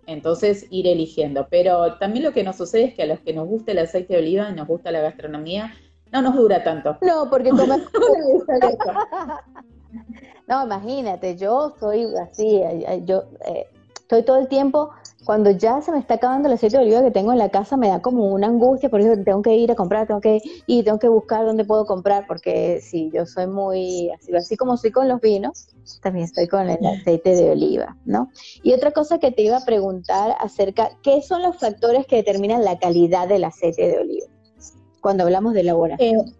[0.06, 1.46] entonces, ir eligiendo.
[1.50, 4.14] Pero también lo que nos sucede es que a los que nos gusta el aceite
[4.14, 5.72] de oliva y nos gusta la gastronomía,
[6.12, 6.98] no nos dura tanto.
[7.00, 7.50] No, porque
[10.48, 12.60] no, imagínate, yo soy así,
[13.04, 14.90] yo eh, estoy todo el tiempo
[15.24, 17.76] cuando ya se me está acabando el aceite de oliva que tengo en la casa,
[17.76, 20.84] me da como una angustia, por eso tengo que ir a comprar, tengo que ir,
[20.84, 24.90] tengo que buscar dónde puedo comprar, porque si yo soy muy, así, así como soy
[24.90, 25.68] con los vinos,
[26.02, 28.30] también estoy con el aceite de oliva, ¿no?
[28.62, 32.64] Y otra cosa que te iba a preguntar acerca, ¿qué son los factores que determinan
[32.64, 34.26] la calidad del aceite de oliva?
[35.00, 36.16] Cuando hablamos de elaboración.
[36.16, 36.32] Eh,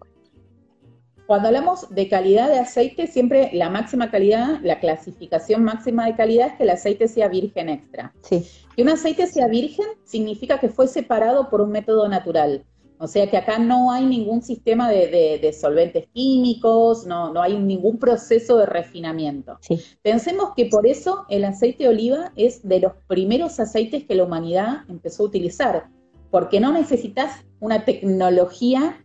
[1.25, 6.47] cuando hablamos de calidad de aceite, siempre la máxima calidad, la clasificación máxima de calidad
[6.47, 8.13] es que el aceite sea virgen extra.
[8.21, 8.45] Sí.
[8.75, 12.65] Que un aceite sea virgen significa que fue separado por un método natural.
[12.97, 17.99] O sea que acá no hay ningún sistema de, solventes químicos, no, no, hay ningún
[17.99, 19.57] proceso de refinamiento.
[19.61, 19.81] Sí.
[20.01, 24.23] Pensemos que por eso el aceite de oliva es de los primeros aceites que la
[24.23, 25.89] humanidad empezó a utilizar,
[26.31, 29.02] porque no necesitas una tecnología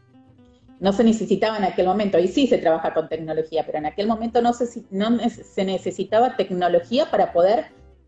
[0.81, 4.07] no se necesitaba en aquel momento, y sí se trabaja con tecnología, pero en aquel
[4.07, 7.67] momento no se, no se necesitaba tecnología para poder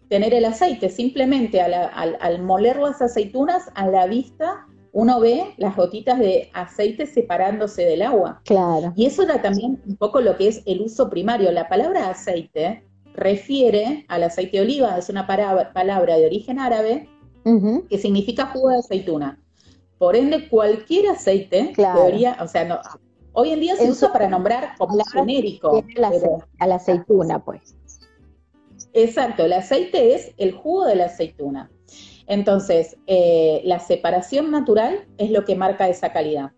[0.08, 0.88] tener el aceite.
[0.88, 7.84] Simplemente al, moler las aceitunas, a la vista uno ve las gotitas de aceite separándose
[7.84, 8.42] del agua.
[8.44, 8.92] Claro.
[8.96, 11.52] Y eso era también un poco lo que es el uso primario.
[11.52, 17.08] La palabra aceite refiere al aceite de oliva, es una palabra de origen árabe
[17.88, 19.38] que significa jugo de aceituna.
[20.00, 22.80] Por ende, cualquier aceite debería, o sea, no,
[23.32, 25.84] hoy en día se usa para nombrar como genérico.
[26.58, 27.76] a la aceituna, pues.
[28.94, 31.70] Exacto, el aceite es el jugo de la aceituna.
[32.26, 36.52] Entonces, eh, la separación natural es lo que marca esa calidad.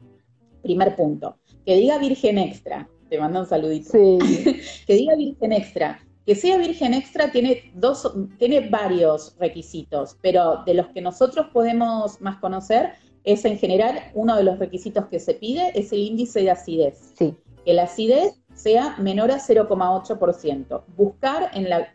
[0.62, 1.36] Primer punto.
[1.66, 2.88] Que diga virgen extra.
[3.10, 3.90] Te mando un saludito.
[3.90, 4.18] Sí.
[4.86, 5.98] que diga virgen extra.
[6.24, 12.20] Que sea virgen extra tiene dos, tiene varios requisitos, pero de los que nosotros podemos
[12.20, 12.92] más conocer
[13.24, 17.12] es en general uno de los requisitos que se pide, es el índice de acidez.
[17.16, 17.36] Sí.
[17.64, 20.82] Que la acidez sea menor a 0,8%.
[20.96, 21.88] Buscar en la,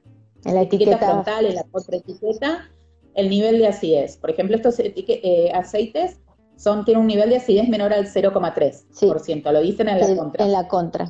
[0.61, 2.69] etiqueta, frontal, en la contraetiqueta,
[3.15, 4.17] el nivel de acidez.
[4.17, 6.19] Por ejemplo, estos eh, aceites
[6.55, 9.51] son, tienen un nivel de acidez menor al 0,3%.
[9.51, 10.45] Lo dicen en la contra.
[10.45, 11.09] En la contra.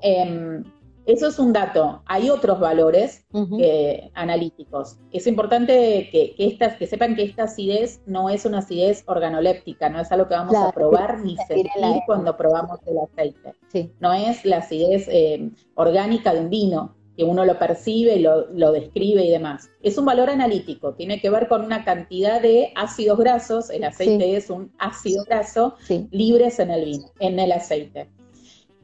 [0.00, 0.64] Em,
[1.06, 2.02] eso es un dato.
[2.06, 3.24] Hay otros valores
[3.60, 4.98] eh, analíticos.
[5.12, 10.00] Es importante que, estas, que sepan que esta acidez no es una acidez organoléptica, no
[10.00, 11.70] es algo que vamos a probar ni sentir
[12.06, 13.54] cuando probamos el aceite.
[14.00, 18.72] No es la acidez eh, orgánica de un vino, que uno lo percibe, lo, lo
[18.72, 19.70] describe y demás.
[19.82, 24.36] Es un valor analítico, tiene que ver con una cantidad de ácidos grasos, el aceite
[24.36, 25.76] es un ácido graso,
[26.10, 28.10] libres en el vino, en el aceite.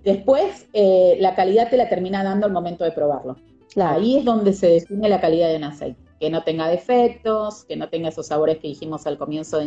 [0.05, 3.37] Después, eh, la calidad te la termina dando al momento de probarlo.
[3.77, 6.01] Ahí es donde se define la calidad de un aceite.
[6.19, 9.61] Que no tenga defectos, que no tenga esos sabores que dijimos al comienzo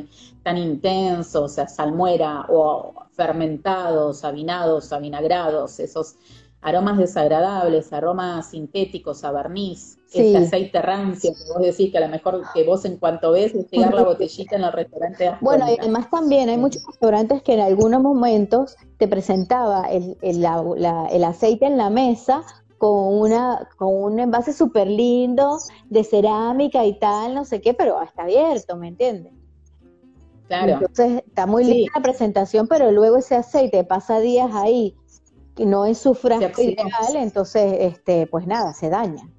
[0.43, 6.15] tan intensos, a salmuera o fermentados, avinados, avinagrados, esos
[6.63, 12.08] aromas desagradables, aromas sintéticos a barniz, ese aceite rancio que vos decís que a lo
[12.08, 15.32] mejor que vos en cuanto ves llegar la botellita en el restaurante.
[15.41, 20.45] Bueno, y además también hay muchos restaurantes que en algunos momentos te presentaba el, el,
[21.12, 22.43] el aceite en la mesa
[22.78, 25.58] con una con un envase súper lindo
[25.89, 29.34] de cerámica y tal, no sé qué, pero está abierto, ¿me entiendes?
[30.47, 30.73] Claro.
[30.73, 34.95] Entonces está muy linda la presentación, pero luego ese aceite pasa días ahí
[35.58, 39.30] no es su frasco ideal, entonces, este, pues nada, se daña.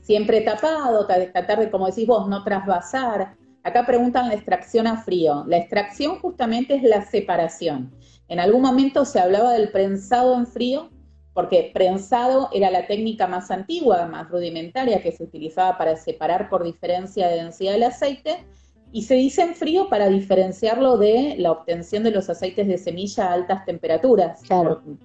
[0.00, 3.36] Siempre tapado, tratar de, como decís vos, no trasvasar.
[3.62, 5.44] Acá preguntan la extracción a frío.
[5.46, 7.94] La extracción justamente es la separación.
[8.28, 10.90] En algún momento se hablaba del prensado en frío,
[11.34, 16.64] porque prensado era la técnica más antigua, más rudimentaria que se utilizaba para separar por
[16.64, 18.44] diferencia de densidad del aceite,
[18.92, 23.26] y se dice en frío para diferenciarlo de la obtención de los aceites de semilla
[23.26, 24.40] a altas temperaturas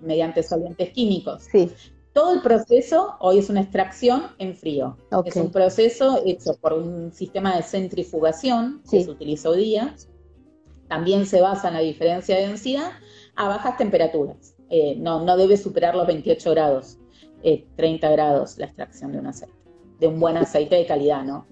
[0.01, 1.43] mediante solventes químicos.
[1.49, 1.71] Sí.
[2.11, 4.97] Todo el proceso hoy es una extracción en frío.
[5.23, 9.95] Es un proceso hecho por un sistema de centrifugación que se utiliza hoy día.
[10.89, 12.91] También se basa en la diferencia de densidad
[13.35, 14.55] a bajas temperaturas.
[14.69, 16.97] Eh, no, no debe superar los 28 grados,
[17.75, 19.53] 30 eh, grados la extracción de un aceite,
[19.99, 21.45] de un buen aceite de calidad, ¿no?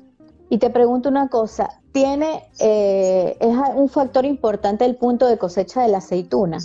[0.50, 5.82] Y te pregunto una cosa, ¿tiene, eh, es un factor importante el punto de cosecha
[5.82, 6.60] de la aceituna?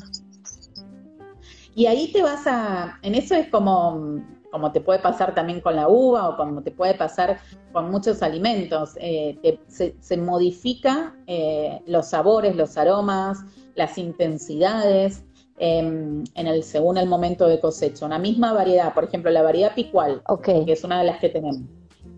[1.74, 4.20] Y ahí te vas a, en eso es como,
[4.50, 7.38] como te puede pasar también con la uva o como te puede pasar
[7.72, 13.38] con muchos alimentos, eh, se, modifica eh, los sabores, los aromas,
[13.76, 15.24] las intensidades.
[15.62, 18.06] Em, en el, según el momento de cosecha.
[18.06, 21.60] Una misma variedad, por ejemplo, la variedad picual, que es una de las que tenemos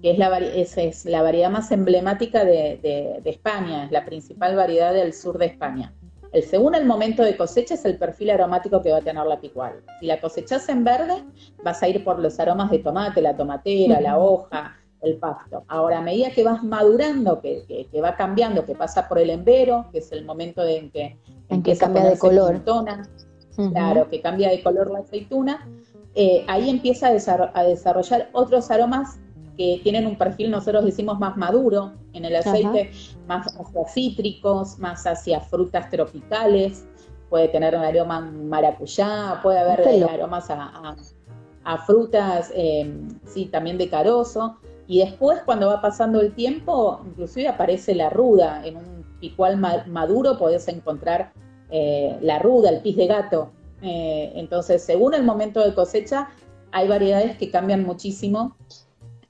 [0.02, 5.14] que es la, es, la variedad más emblemática de, España, es la principal variedad del
[5.14, 5.94] sur de España.
[6.32, 9.40] El según el momento de cosecha es el perfil aromático que va a tener la
[9.40, 9.82] picual.
[10.00, 11.22] Si la cosechas en verde,
[11.62, 15.64] vas a ir por los aromas de tomate, la tomatera, la hoja, el pasto.
[15.68, 19.98] Ahora, a medida que vas madurando, que, va cambiando, que pasa por el embero, que
[19.98, 22.60] es el momento en que, en que cambia de color.
[22.64, 25.68] Claro, que cambia de color la aceituna,
[26.14, 29.20] eh, ahí empieza a desarrollar otros aromas
[29.56, 32.90] que tienen un perfil, nosotros decimos más maduro en el aceite,
[33.26, 36.86] más hacia cítricos, más hacia frutas tropicales,
[37.28, 44.58] puede tener un aroma maracuyá, puede haber aromas a, frutas, em, sí, también de carozo.
[44.86, 48.66] Y después, cuando va pasando el tiempo, inclusive aparece la ruda.
[48.66, 51.32] En un picual maduro podés encontrar
[51.70, 53.52] eh, la ruda, el pis de gato.
[53.80, 56.28] Eh, entonces, según el momento de cosecha,
[56.70, 58.56] hay variedades que cambian muchísimo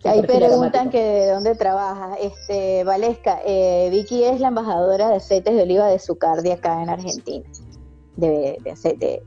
[0.05, 2.17] Ahí preguntan que de dónde trabaja.
[2.21, 6.91] Este, Valesca, eh, Vicky es la embajadora de aceites de oliva de Zucardi acá en
[6.91, 7.49] Argentina.
[8.17, 9.23] De, aceite.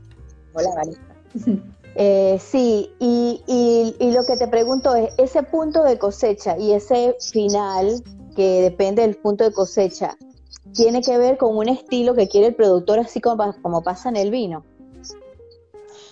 [0.54, 1.16] Hola, Valesca.
[1.98, 7.16] Eh, sí, y, y, lo que te pregunto es, ese punto de cosecha y ese
[7.32, 8.02] final,
[8.34, 10.14] que depende del punto de cosecha,
[10.74, 14.16] ¿tiene que ver con un estilo que quiere el productor, así como, como pasa en
[14.16, 14.62] el vino?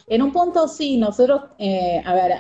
[0.06, 2.32] En un punto sí, nosotros, eh, a ver,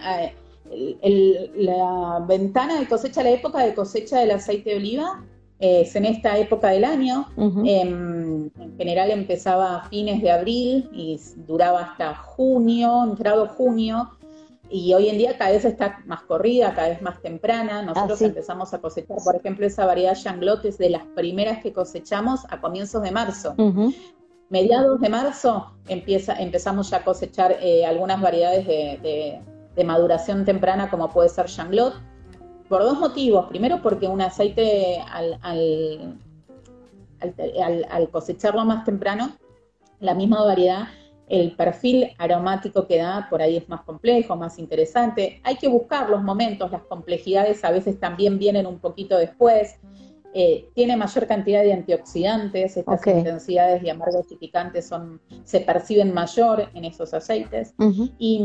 [1.56, 5.24] la ventana de cosecha, la época de cosecha del aceite de oliva
[5.58, 7.26] es en esta época del año.
[7.36, 14.10] Em, en, general empezaba a fines de abril y duraba hasta junio, entrado junio.
[14.70, 17.82] Y hoy en día cada vez está más corrida, cada vez más temprana.
[17.82, 22.40] Nosotros ah, empezamos a cosechar, por ejemplo, esa variedad Changlotes de las primeras que cosechamos
[22.50, 23.54] a comienzos de marzo.
[24.50, 29.40] Mediados de marzo empieza, empezamos ya a cosechar eh, algunas variedades de de
[29.82, 31.94] maduración temprana como puede ser Changlot,
[32.68, 33.46] por dos motivos.
[33.46, 36.18] Primero porque un aceite al, al,
[37.90, 39.36] al, cosecharlo más temprano,
[40.00, 40.88] la misma variedad,
[41.28, 45.40] el perfil aromático que da por ahí es más complejo, más interesante.
[45.42, 49.76] Hay que buscar los momentos, las complejidades a veces también vienen un poquito después.
[50.36, 56.12] Eh, tiene mayor cantidad de antioxidantes, estas intensidades de amargos y picantes son, se perciben
[56.12, 57.72] mayor en esos aceites.
[58.18, 58.44] Y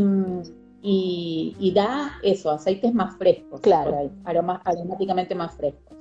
[0.82, 4.12] mm, y, da eso, aceites más frescos, claro.
[4.24, 5.98] aromáticamente más frescos.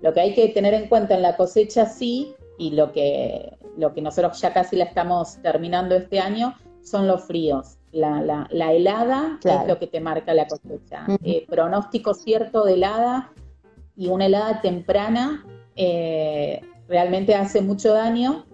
[0.00, 3.94] Lo que hay que tener en cuenta en la cosecha sí, y lo que, lo
[3.94, 7.78] que nosotros ya casi la estamos terminando este año, son los fríos.
[7.92, 11.06] La, la, helada es lo que te marca la cosecha.
[11.22, 13.32] Eh, pronóstico cierto de helada
[13.96, 15.44] y una helada temprana
[15.76, 18.46] eh, realmente hace mucho daño.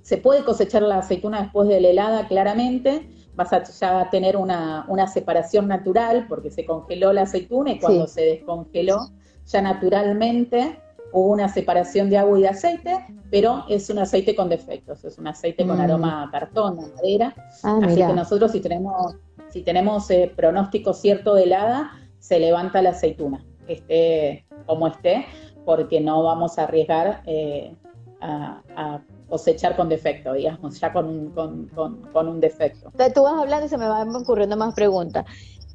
[0.00, 5.06] Se puede cosechar la aceituna después de la helada, claramente, vas a ya tener una,
[5.06, 9.08] separación natural porque se congeló la aceituna y cuando se descongeló
[9.46, 10.78] ya naturalmente
[11.12, 15.18] hubo una separación de agua y de aceite, pero es un aceite con defectos, es
[15.18, 15.80] un aceite con mm.
[15.80, 17.34] aroma a cartón, a madera.
[17.62, 19.16] Ah, Así que nosotros si tenemos,
[19.48, 25.26] si tenemos eh, pronóstico cierto de helada, se levanta la aceituna, esté como esté,
[25.66, 27.74] porque no vamos a arriesgar eh,
[28.20, 29.02] a
[29.32, 31.70] cosechar con defecto, digamos, ya con un,
[32.12, 32.88] con, un defecto.
[32.88, 35.24] Entonces, tú vas hablando y se me van ocurriendo más preguntas.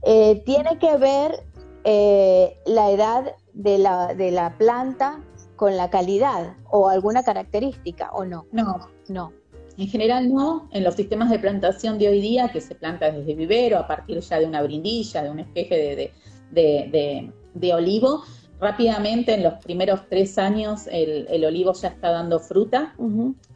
[0.03, 1.43] Eh, ¿Tiene que ver
[1.84, 5.24] eh, la edad de la, de la planta
[5.55, 8.45] con la calidad o alguna característica o no?
[8.51, 9.34] No, no.
[9.76, 13.34] En general no, en los sistemas de plantación de hoy día, que se planta desde
[13.34, 16.14] vivero, a partir ya de una brindilla, de un esqueje
[16.51, 18.22] de, de olivo,
[18.60, 22.95] rápidamente en los primeros tres años el, olivo ya está dando fruta.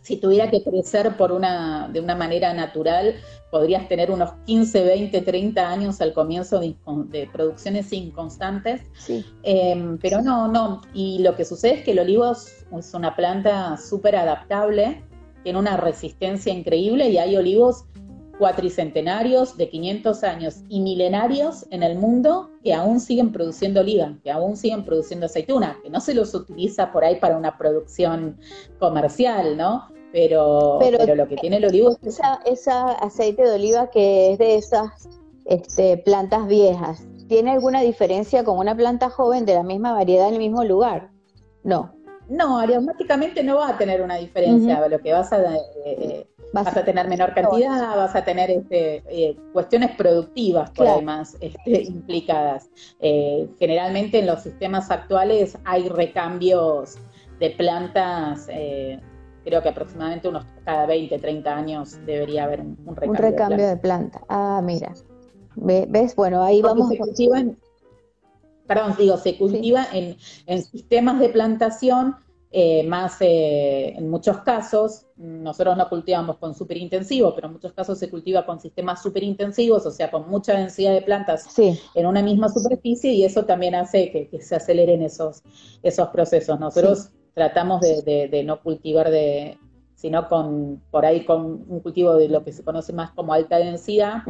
[0.02, 3.16] Si tuviera que crecer por una, de una manera natural,
[3.52, 8.82] podrías tener unos 15, 20, 30 años al comienzo de, producciones inconstantes.
[9.44, 10.82] Em, pero no, no.
[10.94, 15.04] Y lo que sucede es que el olivo es, una planta súper adaptable,
[15.44, 17.86] tiene una resistencia increíble y hay olivos
[18.42, 24.32] cuatricentenarios de 500 años y milenarios en el mundo que aún siguen produciendo oliva, que
[24.32, 28.40] aún siguen produciendo aceituna, que no se los utiliza por ahí para una producción
[28.80, 29.90] comercial, ¿no?
[30.12, 32.20] Pero, pero, lo que tiene el olivo es...
[32.46, 35.08] Esa, aceite de oliva que es de esas
[35.46, 40.34] este, plantas viejas, ¿tiene alguna diferencia con una planta joven de la misma variedad en
[40.34, 41.12] el mismo lugar?
[41.64, 41.94] No.
[42.28, 44.88] No, aromáticamente no va a tener una diferencia.
[44.88, 45.42] Lo que vas a,
[45.86, 51.38] eh, vas a tener menor cantidad, vas a tener este, eh, cuestiones productivas por demás
[51.40, 52.70] este, implicadas.
[53.00, 56.98] Eh, generalmente en los sistemas actuales hay recambios
[57.40, 59.00] de plantas, eh,
[59.44, 63.10] creo que aproximadamente unos cada 20, 30 años debería haber un, recambio.
[63.10, 64.22] Un recambio de planta.
[64.30, 64.94] Ah, mira.
[65.56, 66.16] ¿Ves?
[66.16, 66.90] Bueno, ahí vamos.
[66.90, 66.98] Se
[68.68, 72.16] perdón, digo, se cultiva en, en sistemas de plantación
[72.86, 78.46] más en muchos casos, nosotros no cultivamos con superintensivo, pero en muchos casos se cultiva
[78.46, 83.24] con sistemas superintensivos, o sea, con mucha densidad de plantas en una misma superficie y
[83.24, 85.44] eso también hace que, se aceleren esos,
[85.84, 86.60] esos procesos.
[86.60, 89.58] Nosotros tratamos de, no cultivar de
[89.96, 93.58] sino con por ahí con un cultivo de lo que se conoce más como alta
[93.58, 94.24] densidad,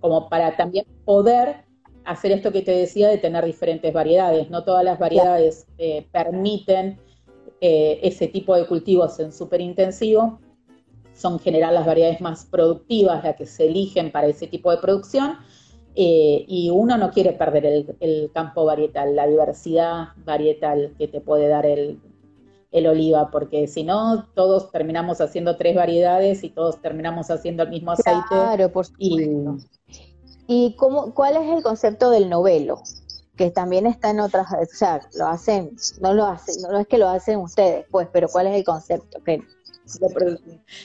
[0.00, 1.66] como para también poder
[2.06, 4.48] hacer esto que te decía de tener diferentes variedades.
[4.48, 6.98] No todas las variedades eh, permiten
[7.60, 10.38] eh, ese tipo de cultivos en superintensivo
[11.18, 14.78] son en general las variedades más productivas, las que se eligen para ese tipo de
[14.78, 15.36] producción,
[15.96, 17.66] eh, y uno no quiere perder
[17.98, 22.00] el, campo varietal, la diversidad varietal que te puede dar el,
[22.70, 27.90] oliva, porque si no, todos terminamos haciendo tres variedades y todos terminamos haciendo el mismo
[27.90, 28.22] aceite.
[28.28, 29.56] Claro, por supuesto.
[30.46, 32.80] ¿Y, cómo, cuál es el concepto del novelo?
[33.38, 35.70] Que también está en otras, o sea, lo hacen,
[36.02, 39.20] no lo hacen, no, es que lo hacen ustedes, pues, pero ¿cuál es el concepto?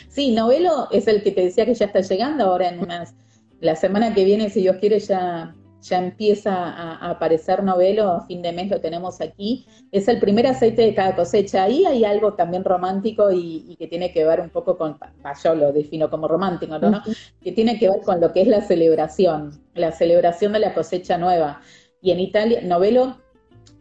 [0.07, 3.15] Sí, Novelo es el que te decía que ya está llegando ahora en unas,
[3.59, 8.43] la semana que viene, si Dios quiere, ya, ya empieza a, aparecer Novelo, a fin
[8.43, 9.65] de mes lo tenemos aquí.
[9.91, 11.63] Es el primer aceite de cada cosecha.
[11.63, 14.97] Ahí hay algo también romántico y, que tiene que ver un poco con,
[15.43, 17.01] yo lo defino como romántico, ¿no?
[17.41, 21.17] Que tiene que ver con lo que es la celebración, la celebración de la cosecha
[21.17, 21.61] nueva.
[22.03, 23.15] Y en Italia, Novelo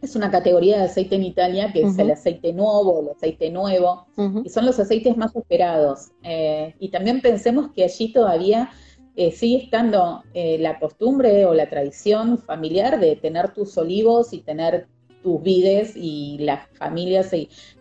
[0.01, 4.07] es una categoría de aceite en Italia que es el aceite nuevo, el aceite nuevo,
[4.43, 6.11] y son los aceites más esperados.
[6.23, 8.71] Eh, y también pensemos que allí todavía
[9.17, 14.39] eh, sigue estando eh, la costumbre o la tradición familiar de tener tus olivos y
[14.39, 14.87] tener
[15.21, 17.31] tus vides y las familias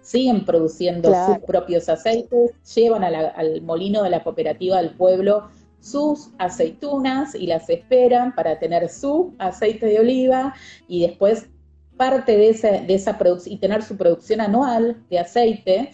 [0.00, 5.48] siguen produciendo sus propios aceites, llevan al molino de la cooperativa del pueblo
[5.82, 10.54] sus aceitunas y las esperan para tener su aceite de oliva
[10.86, 11.48] y después
[11.96, 15.90] parte de, esa, de esa producción y tener su producción anual de aceite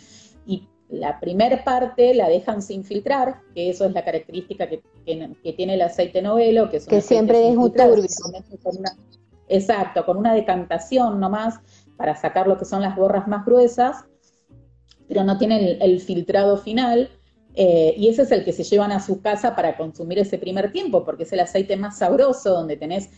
[0.46, 5.74] y la primera parte la dejan sin filtrar, que eso es la característica que, tiene
[5.74, 8.04] el aceite novelo, que, que siempre es un turbio.
[9.48, 11.60] exacto, con una decantación nomás
[11.96, 14.04] para sacar lo que son las borras más gruesas,
[15.08, 17.08] pero no tiene el filtrado final
[17.60, 20.70] eh, y ese es el que se llevan a su casa para consumir ese primer
[20.70, 23.10] tiempo, porque es el aceite más sabroso, donde tenés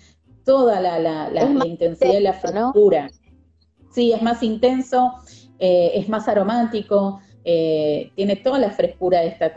[0.46, 1.30] toda la,
[1.66, 3.10] intensidad y la frescura.
[3.92, 5.12] Sí, es más intenso,
[5.58, 9.52] eh, es más aromático, eh, tiene toda la frescura de esta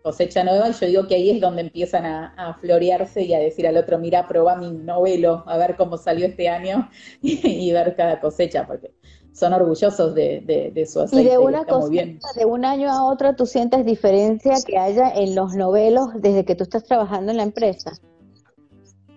[0.00, 3.66] cosecha nueva y yo digo que ahí es donde empiezan a, florearse y a decir
[3.66, 6.88] al otro, mira, probá mi novelo, a ver cómo salió este año
[7.20, 8.92] y ver cada cosecha, porque
[9.32, 11.26] son orgullosos de, su aceite.
[11.26, 15.34] Y de una cosa, de un año a otro, ¿tú sientes diferencia que haya en
[15.34, 17.92] los novelos desde que tú estás trabajando en la empresa?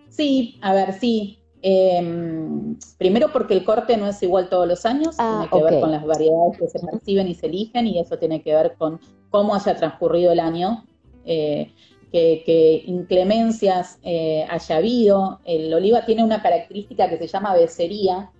[0.09, 1.39] Sí, a ver, sí.
[1.61, 5.81] Em, primero porque el corte no es igual todos los años, ah, tiene que ver
[5.81, 8.99] con las variedades que se perciben y se eligen, y eso tiene que ver con
[9.29, 10.85] cómo haya transcurrido el año.
[11.25, 11.71] Eh,
[12.11, 15.39] que, inclemencias eh, haya habido.
[15.43, 18.31] El oliva tiene una característica que se llama becería,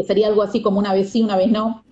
[0.00, 1.84] que sería algo así como una vez sí, una vez no,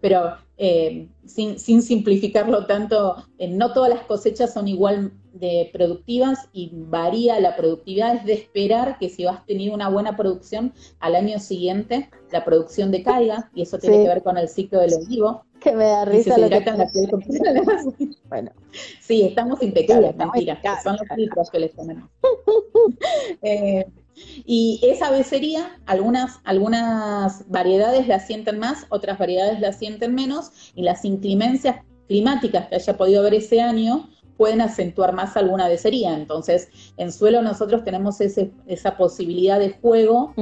[0.00, 6.70] pero eh, sin, simplificarlo tanto, eh, no todas las cosechas son igual de productivas y
[6.72, 11.16] varía la productividad, es de esperar que si vas a tener una buena producción, al
[11.16, 15.44] año siguiente la producción decaiga, y eso tiene que ver con el ciclo del olivo.
[15.60, 16.62] Que me da risa lo que
[18.28, 18.52] Bueno.
[19.00, 22.08] Sí, estamos impecables, mentira, son los filtros que les ponemos.
[23.42, 23.86] eh,
[24.44, 30.82] y esa becería, algunas, algunas variedades la sienten más, otras variedades la sienten menos, y
[30.82, 31.76] las inclemencias
[32.08, 36.14] climáticas que haya podido haber ese año pueden acentuar más alguna becería.
[36.14, 40.34] Entonces, en suelo nosotros tenemos ese, esa posibilidad de juego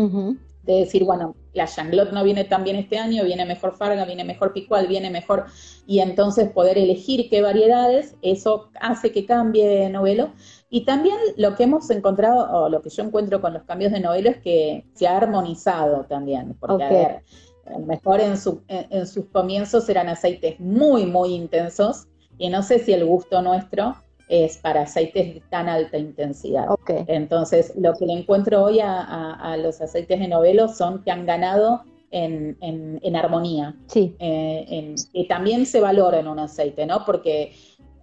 [0.65, 4.25] de decir, bueno, la Janglot no viene tan bien este año, viene mejor Farga, viene
[4.25, 5.47] mejor Picual, viene mejor,
[5.87, 10.33] y entonces poder elegir qué variedades, eso hace que cambie novelo.
[10.75, 14.01] Y también lo que hemos encontrado, o lo que yo encuentro con los cambios de
[14.01, 17.23] novelo, es que se ha armonizado también, porque a ver,
[17.65, 22.09] a lo mejor en, su, en, sus comienzos eran aceites muy, muy intensos,
[22.39, 23.95] y no sé si el gusto nuestro
[24.29, 26.67] es para aceites de tan alta intensidad.
[27.07, 31.83] Entonces, lo que le encuentro hoy a, los aceites de novelo son que han ganado
[32.11, 33.77] en, en, armonía.
[33.87, 34.17] Sí.
[34.19, 37.05] Eh, y también se valora en un aceite, ¿no?
[37.05, 37.53] Porque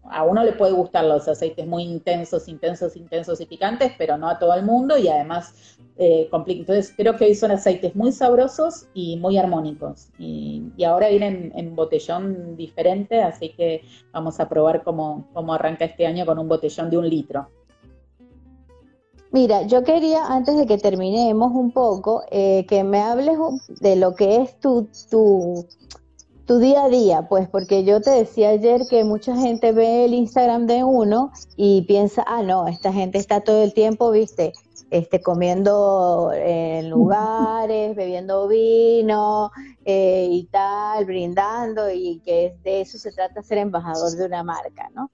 [0.04, 4.30] a uno le puede gustar los aceites muy intensos, intensos, intensos y picantes, pero no
[4.30, 8.88] a todo el mundo y además eh, Entonces creo que hoy son aceites muy sabrosos
[8.94, 10.08] y muy armónicos.
[10.18, 16.08] Y, ahora vienen en, botellón diferente, así que vamos a probar cómo, cómo arranca este
[16.08, 17.48] año con un botellón de un litro.
[19.32, 23.38] Mira, yo quería, antes de que terminemos un poco, eh, que me hables
[23.80, 25.66] de lo que es tu, tu
[26.46, 30.14] tu día a día, pues, porque yo te decía ayer que mucha gente ve el
[30.14, 34.54] Instagram de uno y piensa, ah, no, esta gente está todo el tiempo, viste,
[34.90, 39.52] este, comiendo en lugares, bebiendo vino
[39.86, 44.90] eh, y tal, brindando, y que de eso se trata ser embajador de una marca,
[44.94, 45.10] ¿no?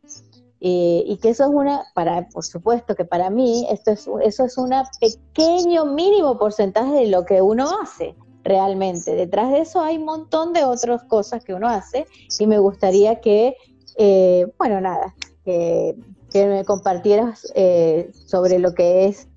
[0.59, 4.57] y que eso es una, para, por supuesto que para mí, esto es, eso es
[4.57, 8.15] un pequeño mínimo porcentaje de lo que uno hace
[8.47, 9.15] realmente.
[9.15, 12.05] Detrás de eso hay un montón de otras cosas que uno hace
[12.39, 13.55] y me gustaría que,
[13.97, 15.13] eh, bueno, nada,
[15.45, 15.95] que,
[16.33, 19.27] me compartieras eh, sobre lo que es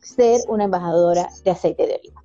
[0.00, 2.24] ser una embajadora de aceite de oliva.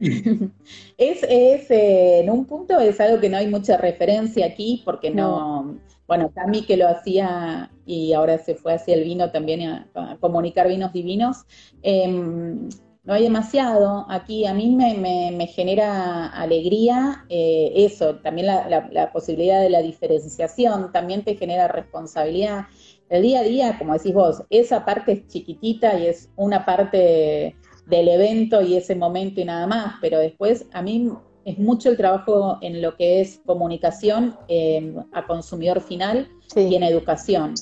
[0.96, 5.10] es, es eh, en un punto es algo que no hay mucha referencia aquí porque
[5.10, 10.16] no, bueno, Cami que lo hacía y ahora se fue hacia el vino también a,
[10.20, 11.44] comunicar vinos divinos,
[11.82, 12.68] em,
[13.04, 14.06] no hay demasiado.
[14.08, 21.22] Aquí a mí me, genera alegría eh, eso, también la, posibilidad de la diferenciación, también
[21.22, 22.66] te genera responsabilidad.
[23.10, 27.54] El día a día, como decís vos, esa parte es chiquitita y es una parte
[27.86, 31.10] del evento y ese momento y nada más, pero después a mí
[31.44, 36.82] es mucho el trabajo en lo que es comunicación eh, a consumidor final y en
[36.82, 37.52] educación.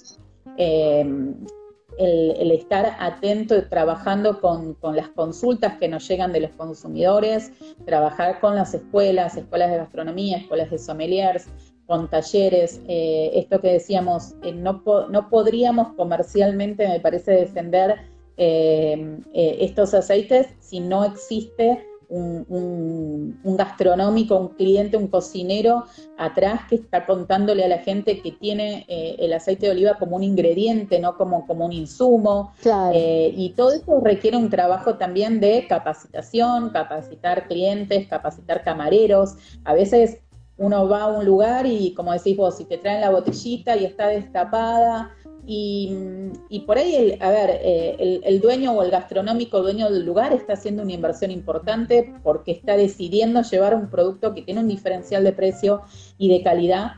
[0.57, 1.05] Eh,
[1.99, 7.53] el, estar atento y trabajando con, las consultas que nos llegan de los consumidores,
[7.85, 11.49] trabajar con las escuelas, escuelas de gastronomía, escuelas de sommeliers,
[11.87, 18.01] con talleres, eh, esto que decíamos, eh, no, no podríamos comercialmente, me parece, defender
[18.39, 25.85] eh, estos aceites si no existe un, gastronómico, un cliente, un cocinero
[26.19, 30.17] atrás que está contándole a la gente que tiene eh, el aceite de oliva como
[30.17, 32.53] un ingrediente, no como, como un insumo.
[32.95, 39.37] Eh, y todo eso requiere un trabajo también de capacitación, capacitar clientes, capacitar camareros.
[39.65, 40.19] A veces
[40.59, 43.85] uno va a un lugar y, como decís vos, si te traen la botellita y
[43.85, 45.11] está destapada,
[45.45, 50.33] y, por ahí, el, a ver, eh, el, dueño o el gastronómico dueño del lugar
[50.33, 55.25] está haciendo una inversión importante porque está decidiendo llevar un producto que tiene un diferencial
[55.25, 55.83] de precio
[56.17, 56.93] y de calidad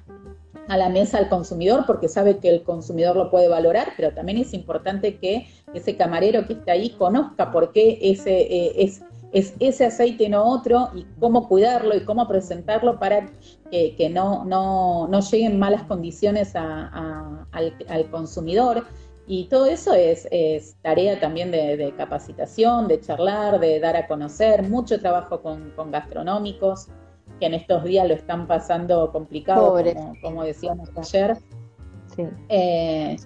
[0.69, 4.39] a la mesa al consumidor porque sabe que el consumidor lo puede valorar, pero también
[4.39, 9.03] es importante que ese camarero que está ahí conozca por qué ese, eh, es,
[9.35, 13.27] es ese aceite y no otro y cómo cuidarlo y cómo presentarlo para
[13.71, 18.87] que, no, no, no, lleguen malas condiciones al, consumidor.
[19.27, 20.29] Y todo eso es,
[20.83, 26.87] tarea también de, capacitación, de charlar, de dar a conocer, mucho trabajo con, gastronómicos,
[27.41, 29.77] que en estos días lo están pasando complicado,
[30.23, 31.37] como, decíamos ayer.
[32.49, 33.17] Eh,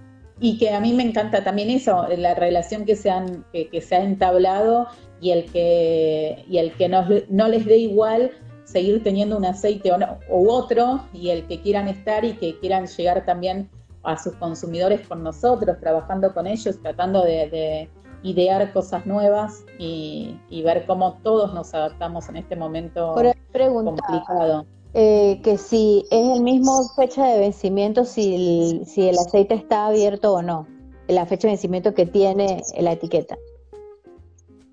[0.40, 3.96] y que a mí me encanta también eso, la relación que se, han, que, se
[3.96, 4.86] ha entablado
[5.20, 8.30] y el que, y el que no, no les dé igual
[8.64, 9.90] seguir teniendo un aceite
[10.30, 13.68] u otro y el que quieran estar y que quieran llegar también
[14.04, 17.90] a sus consumidores con nosotros, trabajando con ellos, tratando de,
[18.24, 24.66] idear cosas nuevas y, ver cómo todos nos adaptamos en este momento complicado.
[24.94, 30.32] Eh, que si es el mismo fecha de vencimiento, si si el aceite está abierto
[30.32, 30.66] o no,
[31.08, 33.36] la fecha de vencimiento que tiene la etiqueta.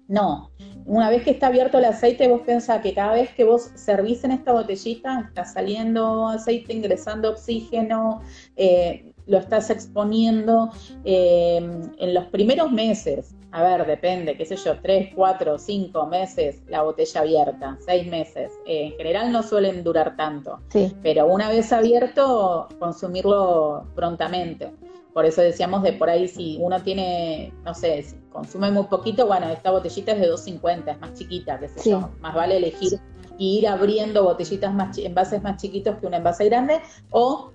[0.08, 0.52] No,
[0.86, 4.24] una vez que está abierto el aceite, vos pensás que cada vez que vos servís
[4.24, 8.22] en esta botellita, está saliendo aceite, ingresando oxígeno,
[8.56, 10.70] eh, lo estás exponiendo
[11.04, 13.36] eh, en los primeros meses.
[13.56, 18.52] A ver, depende, qué sé yo, tres, cuatro, cinco meses la botella abierta, seis meses.
[18.66, 20.60] Eh, en general no suelen durar tanto,
[21.02, 24.74] pero una vez abierto, consumirlo prontamente.
[25.14, 29.48] Por eso decíamos de por ahí, si uno tiene, no sé, consume muy poquito, bueno,
[29.48, 32.10] esta botellita es de 2.50, es más chiquita, qué sé yo.
[32.20, 33.00] Más vale elegir
[33.38, 37.52] y ir abriendo botellitas más, envases más chiquitos que un envase grande, o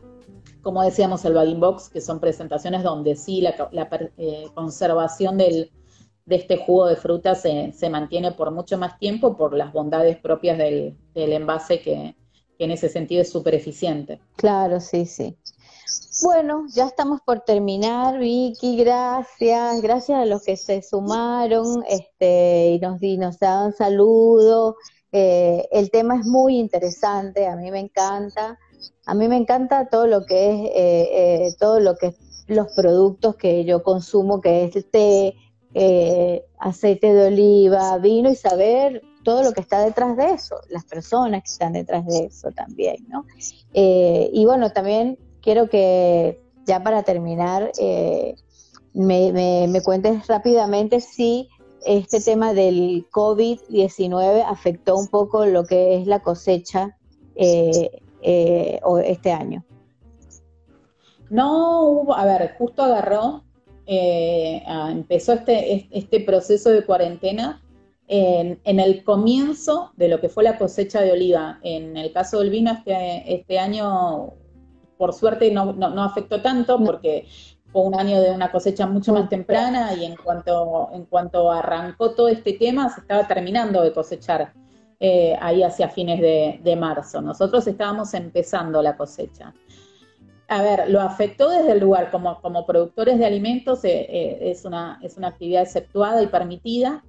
[0.62, 3.54] como decíamos, el bagging box, que son presentaciones donde sí la,
[4.16, 5.70] eh, conservación del,
[6.26, 10.16] de este jugo de fruta se, se, mantiene por mucho más tiempo por las bondades
[10.18, 12.16] propias del, del envase que,
[12.58, 14.20] que, en ese sentido es súper eficiente.
[14.36, 15.36] Claro, sí, sí.
[16.22, 22.78] Bueno, ya estamos por terminar, Vicky, gracias, gracias a los que se sumaron este, y
[22.78, 24.76] nos, nos dan saludo.
[25.12, 28.58] Eh, el tema es muy interesante, a mí me encanta.
[29.06, 32.14] A mí me encanta todo lo que es, eh, eh, todo lo que
[32.46, 35.34] los productos que yo consumo, que es té,
[35.74, 40.84] eh, aceite de oliva, vino y saber todo lo que está detrás de eso, las
[40.84, 43.24] personas que están detrás de eso también, ¿no?
[43.72, 47.70] y bueno, también quiero que ya para terminar
[48.94, 51.48] me, me, me, cuentes rápidamente si
[51.84, 56.96] este tema del COVID-19 afectó un poco lo que es la cosecha
[57.34, 59.64] eh, eh, este año?
[61.30, 63.44] No hubo, a ver, justo agarró,
[63.86, 67.62] eh, empezó este, este proceso de cuarentena
[68.10, 71.60] en, el comienzo de lo que fue la cosecha de oliva.
[71.62, 74.34] En el caso del vino, este, este año,
[74.98, 77.28] por suerte, no, no, afectó tanto porque
[77.72, 82.10] fue un año de una cosecha mucho más temprana y en cuanto, en cuanto arrancó
[82.10, 84.52] todo este tema, se estaba terminando de cosechar.
[85.02, 87.22] Eh, ahí hacia fines de, marzo.
[87.22, 89.54] Nosotros estábamos empezando la cosecha.
[90.50, 94.64] A ver, lo afectó desde el lugar, como, como productores de alimentos eh, eh, es,
[94.64, 97.04] una, es una actividad exceptuada y permitida.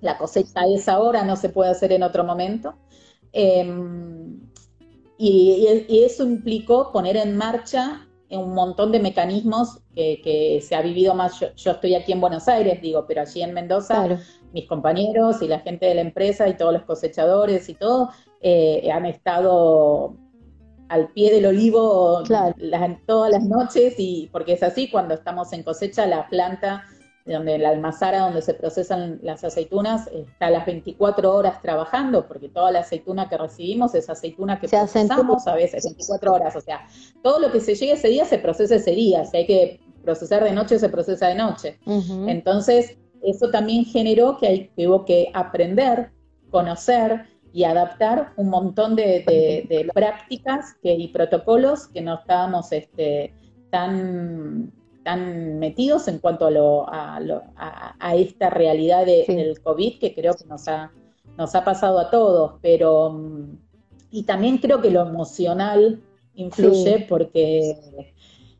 [0.00, 2.74] La cosecha es ahora, no se puede hacer en otro momento.
[3.30, 4.40] Em,
[5.18, 5.66] y,
[6.02, 11.38] eso implicó poner en marcha un montón de mecanismos que, se ha vivido más.
[11.38, 14.18] Yo, estoy aquí en Buenos Aires, digo, pero allí en Mendoza
[14.54, 18.10] mis compañeros y la gente de la empresa y todos los cosechadores y todo
[18.40, 20.16] eh, han estado
[20.92, 22.22] al pie del olivo
[23.06, 26.84] todas las noches y porque es así cuando estamos en cosecha la planta
[27.24, 32.50] donde la almazara donde se procesan las aceitunas está a las 24 horas trabajando porque
[32.50, 36.86] toda la aceituna que recibimos es aceituna que procesamos a veces 24 horas, o sea,
[37.22, 40.44] todo lo que se llegue ese día se procesa ese día, si hay que procesar
[40.44, 41.78] de noche se procesa de noche.
[42.26, 46.10] Entonces, eso también generó que, hay, que hubo que aprender,
[46.50, 53.34] conocer y adaptar un montón de, prácticas y protocolos que no estábamos este,
[53.70, 54.72] tan,
[55.04, 56.46] tan metidos en cuanto
[56.88, 57.20] a,
[57.98, 60.92] a, esta realidad del COVID que creo que nos ha,
[61.36, 63.14] nos ha pasado a todos, pero
[64.10, 66.02] y también creo que lo emocional
[66.34, 68.12] influye porque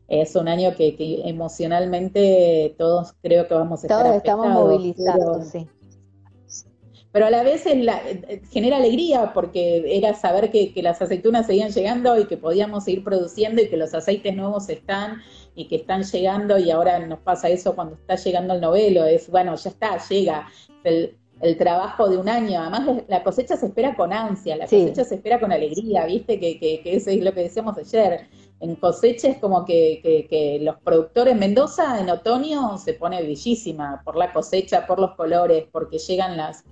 [0.07, 5.67] es un año que, emocionalmente todos creo que vamos a estar Todos estamos movilizados, sí.
[7.13, 12.25] Pero a la vez genera alegría porque era saber que, las aceitunas seguían llegando y
[12.25, 15.21] que podíamos seguir produciendo y que los aceites nuevos están
[15.53, 19.29] y que están llegando y ahora nos pasa eso cuando está llegando el novelo, es
[19.29, 20.49] bueno, ya está, llega.
[20.83, 21.15] El,
[21.57, 25.41] trabajo de un año, además la cosecha se espera con ansia, la cosecha se espera
[25.41, 28.29] con alegría, viste que, que, que eso es lo que decíamos ayer,
[28.63, 34.31] en cosecha es como que, los productores, Mendoza en otoño se pone bellísima por la
[34.31, 36.63] cosecha, por los colores, porque llegan las,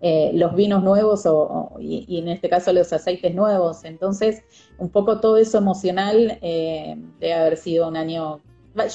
[0.00, 3.84] eh, los vinos nuevos o, y, en este caso los aceites nuevos.
[3.84, 4.42] Entonces,
[4.78, 8.40] un poco todo eso emocional eh, debe haber sido un año,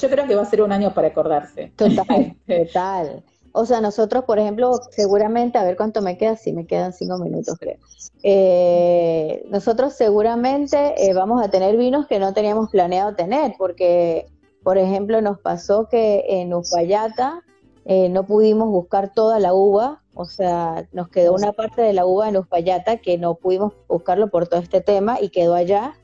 [0.00, 1.72] yo creo que va a ser un año para acordarse.
[1.76, 3.24] Total, total.
[3.56, 7.18] O sea, nosotros, por ejemplo, seguramente, a ver cuánto me queda, sí, me quedan cinco
[7.18, 7.76] minutos, creo.
[8.24, 14.26] Eh, nosotros seguramente eh, vamos a tener vinos que no teníamos planeado tener, porque,
[14.64, 17.44] por ejemplo, nos pasó que en Uspallata
[17.84, 22.06] eh, no pudimos buscar toda la uva, o sea, nos quedó una parte de la
[22.06, 25.94] uva en Uspallata que no pudimos buscarlo por todo este tema y quedó allá.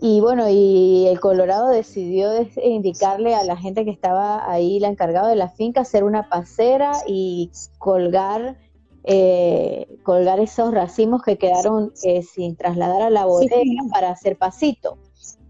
[0.00, 5.28] Y bueno, y el Colorado decidió indicarle a la gente que estaba ahí, la encargada
[5.28, 8.56] de la finca, hacer una pasera y colgar
[9.04, 14.98] eh, colgar esos racimos que quedaron eh, sin trasladar a la bodega para hacer pasito.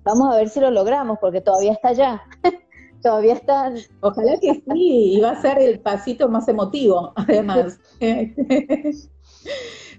[0.04, 2.22] Vamos a ver si lo logramos, porque todavía está allá.
[3.02, 3.72] todavía está.
[4.00, 7.78] Ojalá que sí, y va a ser el pasito más emotivo, además.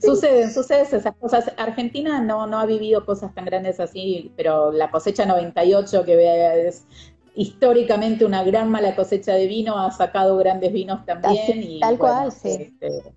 [0.01, 1.51] Suceden, suceden esas cosas.
[1.58, 6.86] Argentina no, no ha vivido cosas tan grandes así, pero la cosecha 98, que es
[7.36, 11.64] históricamente una gran mala cosecha de vino, ha sacado grandes vinos también.
[11.64, 12.74] y, tal cual, sí.
[12.82, 13.14] Este,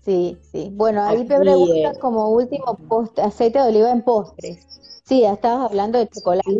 [0.00, 0.70] sí, sí.
[0.74, 4.64] Bueno, ahí te preguntas eh, como último postre, aceite de oliva en postres.
[5.04, 6.50] Sí, estabas hablando de chocolate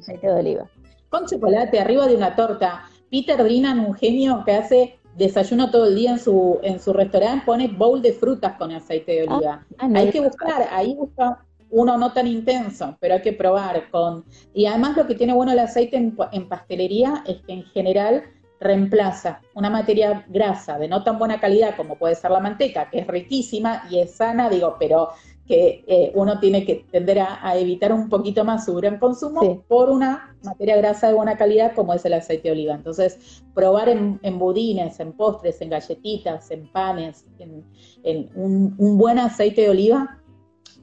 [0.00, 0.70] aceite de oliva.
[1.16, 2.84] Con chocolate, arriba de una torta.
[3.10, 7.46] Peter Drinan, un genio que hace desayuno todo el día en su, en su restaurante,
[7.46, 9.64] pone bowl de frutas con aceite de oliva.
[9.78, 14.26] Ah, hay que buscar, ahí busca uno no tan intenso, pero hay que probar con...
[14.52, 18.24] Y además lo que tiene bueno el aceite en, pastelería es que en general
[18.60, 22.98] reemplaza una materia grasa de no tan buena calidad como puede ser la manteca, que
[22.98, 25.10] es riquísima y es sana, digo, pero
[25.46, 29.90] que eh, uno tiene que tender a, evitar un poquito más su gran consumo por
[29.90, 32.74] una materia grasa de buena calidad como es el aceite de oliva.
[32.74, 39.70] Entonces, probar en, budines, en postres, en galletitas, en panes, en, un, buen aceite de
[39.70, 40.20] oliva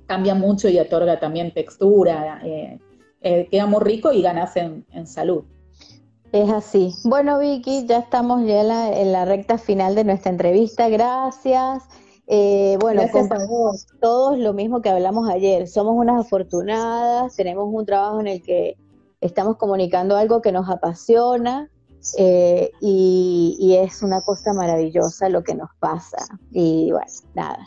[0.05, 2.79] cambia mucho y otorga también textura, eh,
[3.21, 5.43] eh, queda muy rico y ganas en, salud.
[6.31, 6.93] Es así.
[7.03, 10.89] Bueno, Vicky, ya estamos ya en la, recta final de nuestra entrevista.
[10.89, 11.83] Gracias.
[12.35, 13.03] Eh, bueno,
[14.01, 15.67] todos lo mismo que hablamos ayer.
[15.67, 18.75] Somos unas afortunadas, tenemos un trabajo en el que
[19.21, 21.69] estamos comunicando algo que nos apasiona
[22.17, 26.17] y, y, es una cosa maravillosa lo que nos pasa.
[26.51, 27.05] Y bueno,
[27.35, 27.63] nada,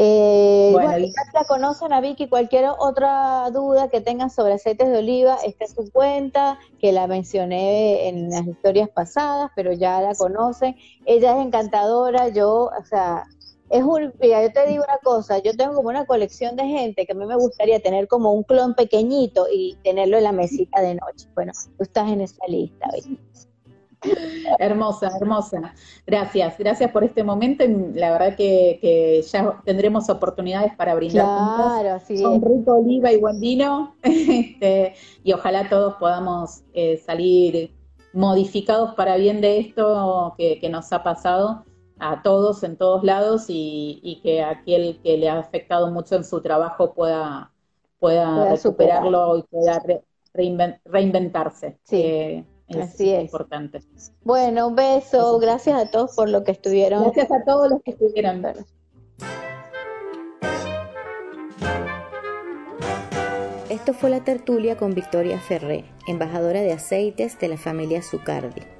[0.00, 5.38] eh, bueno, ya conocen a Vicky, cualquier otra duda que tengan sobre aceites de oliva,
[5.44, 10.76] está en su cuenta, que la mencioné en las historias pasadas, pero ya la conocen.
[11.04, 13.24] Ella es encantadora, yo, o sea,
[13.70, 17.06] es un, mira, yo te digo una cosa, yo tengo como una colección de gente
[17.06, 20.80] que a mí me gustaría tener como un clon pequeñito y tenerlo en la mesita
[20.80, 21.28] de noche.
[21.34, 22.88] Bueno, tú estás en esa lista,
[24.58, 25.74] hermosa, hermosa.
[26.06, 27.64] Gracias, gracias por este momento.
[27.94, 32.22] La verdad que, ya tendremos oportunidades para brindar claro, juntos.
[32.22, 33.96] Con rico oliva y buen vino.
[34.02, 34.94] Este,
[35.24, 37.72] y ojalá todos podamos eh, salir
[38.12, 41.64] modificados para bien de esto que, nos ha pasado
[42.00, 46.40] a todos en todos lados y, que aquel que le ha afectado mucho en su
[46.40, 47.52] trabajo pueda,
[47.98, 49.82] pueda, superarlo y pueda
[50.84, 51.78] reinventarse.
[51.84, 52.44] Sí.
[52.70, 53.22] Eh, Así es.
[53.22, 53.80] importante.
[54.22, 55.38] Bueno, un beso.
[55.38, 57.02] Gracias a todos por lo que estuvieron.
[57.02, 58.44] Gracias a todos los que estuvieron.
[63.70, 68.77] Esto fue la tertulia con Victoria Ferré, embajadora de aceites de la familia Zucardi.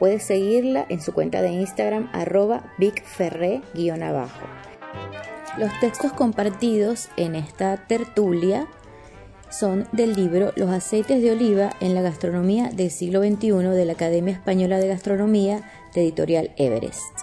[0.00, 4.46] Puedes seguirla en su cuenta de Instagram arroba vicferré-abajo.
[5.58, 8.66] Los textos compartidos en esta tertulia
[9.50, 13.92] son del libro Los aceites de oliva en la gastronomía del siglo XXI de la
[13.92, 17.18] Academia Española de Gastronomía de editorial Everest.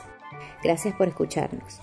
[0.63, 1.81] Gracias por escucharnos.